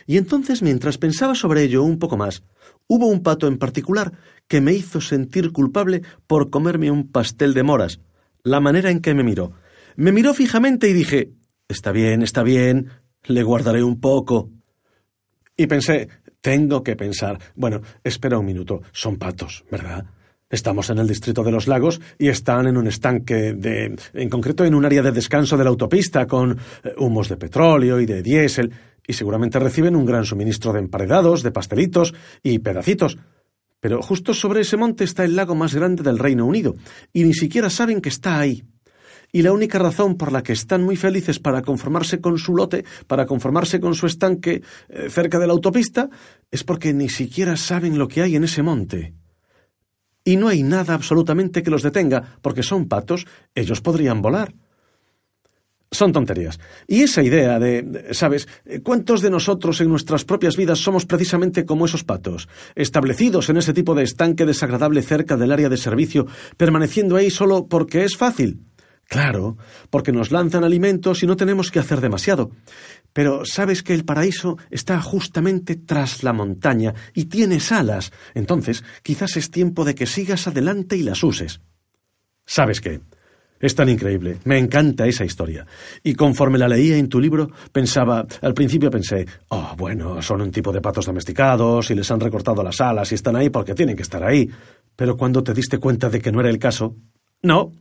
[0.05, 2.43] Y entonces, mientras pensaba sobre ello un poco más,
[2.87, 4.13] hubo un pato en particular
[4.47, 7.99] que me hizo sentir culpable por comerme un pastel de moras.
[8.43, 9.53] La manera en que me miró.
[9.95, 11.31] Me miró fijamente y dije
[11.67, 12.89] Está bien, está bien,
[13.23, 14.51] le guardaré un poco.
[15.57, 16.09] Y pensé,
[16.41, 17.39] tengo que pensar.
[17.55, 20.05] Bueno, espera un minuto, son patos, ¿verdad?
[20.47, 23.95] Estamos en el distrito de los lagos y están en un estanque de.
[24.13, 27.99] en concreto en un área de descanso de la autopista con eh, humos de petróleo
[27.99, 28.71] y de diésel
[29.07, 33.17] y seguramente reciben un gran suministro de emparedados, de pastelitos y pedacitos.
[33.79, 36.75] Pero justo sobre ese monte está el lago más grande del Reino Unido,
[37.13, 38.63] y ni siquiera saben que está ahí.
[39.31, 42.85] Y la única razón por la que están muy felices para conformarse con su lote,
[43.05, 46.09] para conformarse con su estanque eh, cerca de la autopista,
[46.49, 49.13] es porque ni siquiera saben lo que hay en ese monte.
[50.23, 54.53] Y no hay nada absolutamente que los detenga, porque son patos, ellos podrían volar.
[55.91, 56.59] Son tonterías.
[56.87, 58.47] Y esa idea de, ¿sabes?
[58.83, 63.73] ¿Cuántos de nosotros en nuestras propias vidas somos precisamente como esos patos, establecidos en ese
[63.73, 66.25] tipo de estanque desagradable cerca del área de servicio,
[66.57, 68.61] permaneciendo ahí solo porque es fácil?
[69.07, 69.57] Claro,
[69.91, 72.49] porque nos lanzan alimentos y no tenemos que hacer demasiado.
[73.13, 78.11] Pero sabes que el paraíso está justamente tras la montaña y tienes alas.
[78.33, 81.61] Entonces, quizás es tiempo de que sigas adelante y las uses.
[82.45, 83.01] ¿Sabes qué?
[83.65, 84.37] Es tan increíble.
[84.43, 85.65] Me encanta esa historia.
[86.03, 90.51] Y conforme la leía en tu libro, pensaba, al principio pensé, oh, bueno, son un
[90.51, 93.95] tipo de patos domesticados y les han recortado las alas y están ahí porque tienen
[93.95, 94.47] que estar ahí.
[94.95, 96.95] Pero cuando te diste cuenta de que no era el caso,
[97.41, 97.71] no.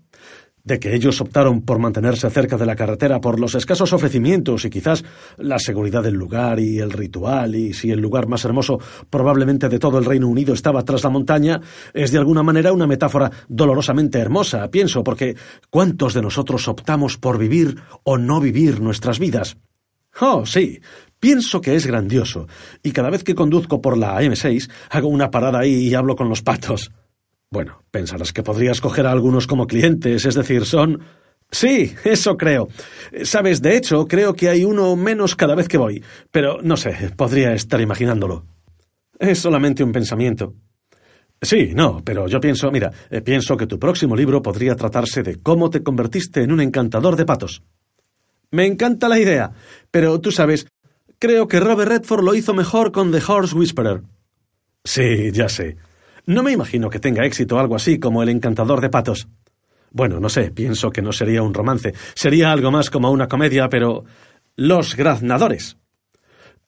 [0.65, 4.71] De que ellos optaron por mantenerse cerca de la carretera por los escasos ofrecimientos y
[4.71, 5.05] quizás
[5.37, 9.79] la seguridad del lugar y el ritual y si el lugar más hermoso probablemente de
[9.79, 11.61] todo el Reino Unido estaba tras la montaña,
[11.93, 15.37] es de alguna manera una metáfora dolorosamente hermosa, pienso, porque
[15.69, 19.59] ¿cuántos de nosotros optamos por vivir o no vivir nuestras vidas?
[20.21, 20.81] Oh, sí,
[21.21, 22.47] pienso que es grandioso,
[22.83, 26.31] y cada vez que conduzco por la M6 hago una parada ahí y hablo con
[26.31, 26.91] los patos.
[27.55, 31.01] Bueno, pensarás que podrías coger a algunos como clientes, es decir, son...
[31.53, 32.67] Sí, eso creo.
[33.23, 36.03] Sabes, de hecho, creo que hay uno menos cada vez que voy,
[36.33, 38.45] pero no sé, podría estar imaginándolo.
[39.21, 40.55] Es solamente un pensamiento.
[41.41, 45.41] Sí, no, pero yo pienso, mira, eh, pienso que tu próximo libro podría tratarse de
[45.41, 47.63] cómo te convertiste en un encantador de patos.
[48.51, 49.53] Me encanta la idea,
[49.93, 50.67] pero tú sabes,
[51.21, 54.03] creo que Robert Redford lo hizo mejor con The Horse Whisperer.
[54.83, 55.77] Sí, ya sé.
[56.27, 59.29] No me imagino que tenga éxito algo así como El encantador de patos.
[59.91, 63.69] Bueno, no sé, pienso que no sería un romance, sería algo más como una comedia,
[63.69, 64.05] pero...
[64.57, 65.77] Los graznadores.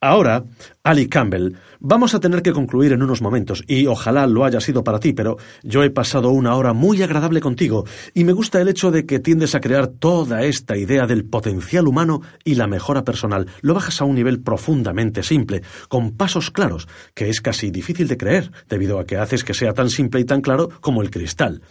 [0.00, 0.44] Ahora,
[0.82, 4.84] Ali Campbell, vamos a tener que concluir en unos momentos, y ojalá lo haya sido
[4.84, 8.68] para ti, pero yo he pasado una hora muy agradable contigo, y me gusta el
[8.68, 13.04] hecho de que tiendes a crear toda esta idea del potencial humano y la mejora
[13.04, 13.46] personal.
[13.62, 18.18] Lo bajas a un nivel profundamente simple, con pasos claros, que es casi difícil de
[18.18, 21.62] creer, debido a que haces que sea tan simple y tan claro como el cristal.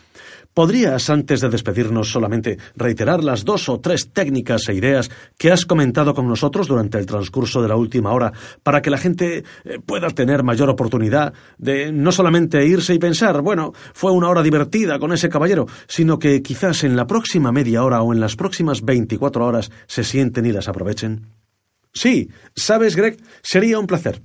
[0.55, 5.65] ¿Podrías, antes de despedirnos, solamente reiterar las dos o tres técnicas e ideas que has
[5.65, 8.31] comentado con nosotros durante el transcurso de la última hora
[8.63, 13.41] para que la gente eh, pueda tener mayor oportunidad de no solamente irse y pensar,
[13.41, 17.83] bueno, fue una hora divertida con ese caballero, sino que quizás en la próxima media
[17.83, 21.33] hora o en las próximas veinticuatro horas se sienten y las aprovechen?
[21.91, 24.21] Sí, sabes, Greg, sería un placer.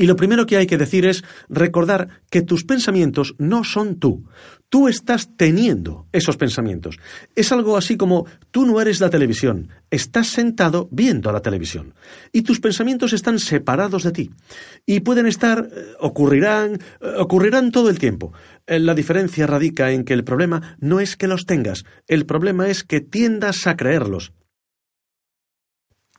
[0.00, 4.24] Y lo primero que hay que decir es recordar que tus pensamientos no son tú.
[4.70, 6.96] Tú estás teniendo esos pensamientos.
[7.34, 11.92] Es algo así como tú no eres la televisión, estás sentado viendo la televisión.
[12.30, 14.30] Y tus pensamientos están separados de ti.
[14.86, 18.32] Y pueden estar, eh, ocurrirán, eh, ocurrirán todo el tiempo.
[18.68, 22.68] Eh, la diferencia radica en que el problema no es que los tengas, el problema
[22.68, 24.32] es que tiendas a creerlos.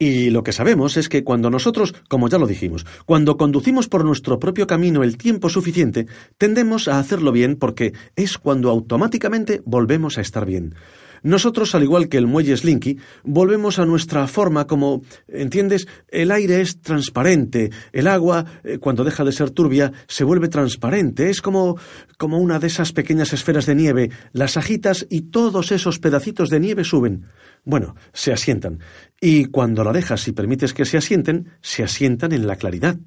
[0.02, 4.04] Y lo que sabemos es que cuando nosotros, como ya lo dijimos, cuando conducimos por
[4.04, 6.08] nuestro propio camino el tiempo suficiente,
[6.40, 10.74] tendemos a hacerlo bien porque es cuando automáticamente volvemos a estar bien.
[11.22, 15.88] Nosotros, al igual que el muelle Slinky, volvemos a nuestra forma como, ¿entiendes?
[16.08, 21.30] El aire es transparente, el agua, eh, cuando deja de ser turbia, se vuelve transparente,
[21.30, 21.78] es como,
[22.18, 26.60] como una de esas pequeñas esferas de nieve, las agitas y todos esos pedacitos de
[26.60, 27.28] nieve suben.
[27.64, 28.80] Bueno, se asientan.
[29.20, 32.98] Y cuando la dejas y permites que se asienten, se asientan en la claridad.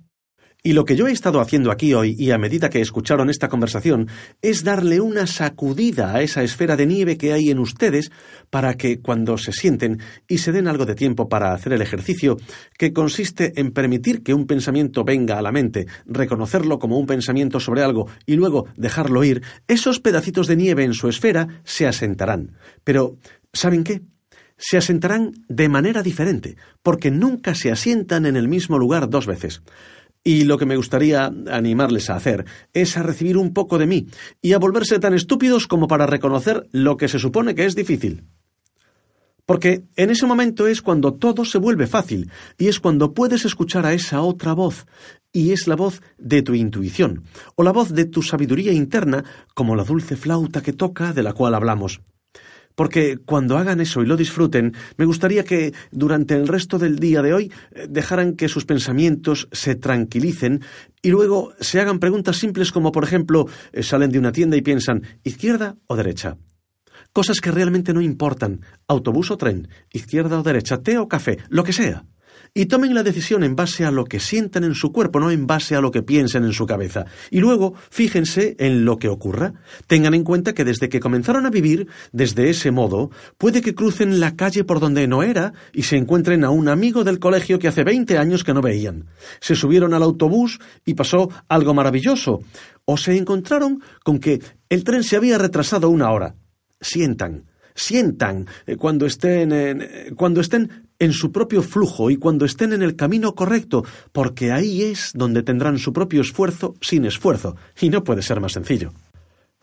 [0.66, 3.50] Y lo que yo he estado haciendo aquí hoy, y a medida que escucharon esta
[3.50, 4.08] conversación,
[4.40, 8.10] es darle una sacudida a esa esfera de nieve que hay en ustedes
[8.48, 12.38] para que cuando se sienten y se den algo de tiempo para hacer el ejercicio,
[12.78, 17.60] que consiste en permitir que un pensamiento venga a la mente, reconocerlo como un pensamiento
[17.60, 22.56] sobre algo y luego dejarlo ir, esos pedacitos de nieve en su esfera se asentarán.
[22.84, 23.18] Pero,
[23.52, 24.00] ¿saben qué?
[24.56, 29.62] Se asentarán de manera diferente, porque nunca se asientan en el mismo lugar dos veces.
[30.22, 34.06] Y lo que me gustaría animarles a hacer es a recibir un poco de mí
[34.40, 38.24] y a volverse tan estúpidos como para reconocer lo que se supone que es difícil.
[39.44, 43.84] Porque en ese momento es cuando todo se vuelve fácil y es cuando puedes escuchar
[43.84, 44.86] a esa otra voz,
[45.32, 47.24] y es la voz de tu intuición,
[47.54, 51.34] o la voz de tu sabiduría interna, como la dulce flauta que toca de la
[51.34, 52.00] cual hablamos.
[52.74, 57.22] Porque cuando hagan eso y lo disfruten, me gustaría que durante el resto del día
[57.22, 60.62] de hoy eh, dejaran que sus pensamientos se tranquilicen
[61.02, 64.62] y luego se hagan preguntas simples como, por ejemplo, eh, salen de una tienda y
[64.62, 66.36] piensan izquierda o derecha.
[67.12, 68.62] Cosas que realmente no importan.
[68.88, 72.04] Autobús o tren, izquierda o derecha, té o café, lo que sea
[72.54, 75.46] y tomen la decisión en base a lo que sientan en su cuerpo, no en
[75.46, 77.04] base a lo que piensen en su cabeza.
[77.30, 79.54] Y luego fíjense en lo que ocurra.
[79.88, 84.20] Tengan en cuenta que desde que comenzaron a vivir desde ese modo, puede que crucen
[84.20, 87.68] la calle por donde no era y se encuentren a un amigo del colegio que
[87.68, 89.06] hace 20 años que no veían.
[89.40, 92.40] Se subieron al autobús y pasó algo maravilloso.
[92.84, 96.36] O se encontraron con que el tren se había retrasado una hora.
[96.80, 102.72] Sientan, sientan eh, cuando estén, eh, cuando estén en su propio flujo y cuando estén
[102.72, 107.90] en el camino correcto, porque ahí es donde tendrán su propio esfuerzo sin esfuerzo, y
[107.90, 108.92] no puede ser más sencillo.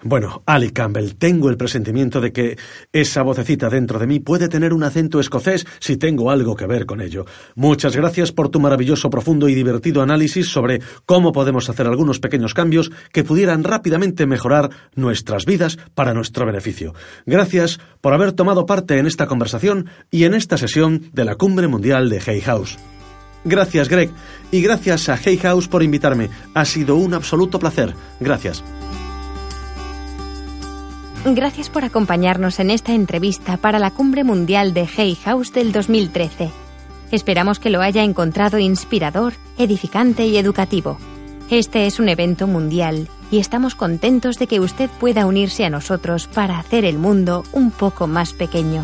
[0.04, 2.58] Bueno, Ali Campbell, tengo el presentimiento de que
[2.92, 6.88] esa vocecita dentro de mí puede tener un acento escocés si tengo algo que ver
[6.88, 7.26] con ello.
[7.56, 12.56] Muchas gracias por tu maravilloso, profundo y divertido análisis sobre cómo podemos hacer algunos pequeños
[12.56, 16.96] cambios que pudieran rápidamente mejorar nuestras vidas para nuestro beneficio.
[17.28, 21.68] Gracias por haber tomado parte en esta conversación y en esta sesión de la Cumbre
[21.68, 22.80] Mundial de Hay House.
[23.44, 24.10] Gracias, Greg,
[24.52, 26.30] y gracias a Hay House por invitarme.
[26.56, 27.94] Ha sido un absoluto placer.
[28.20, 28.64] Gracias.
[31.24, 36.50] Gracias por acompañarnos en esta entrevista para la Cumbre Mundial de Hay House del 2013.
[37.12, 40.98] Esperamos que lo haya encontrado inspirador, edificante y educativo.
[41.52, 46.26] Este es un evento mundial y estamos contentos de que usted pueda unirse a nosotros
[46.26, 48.84] para hacer el mundo un poco más pequeño.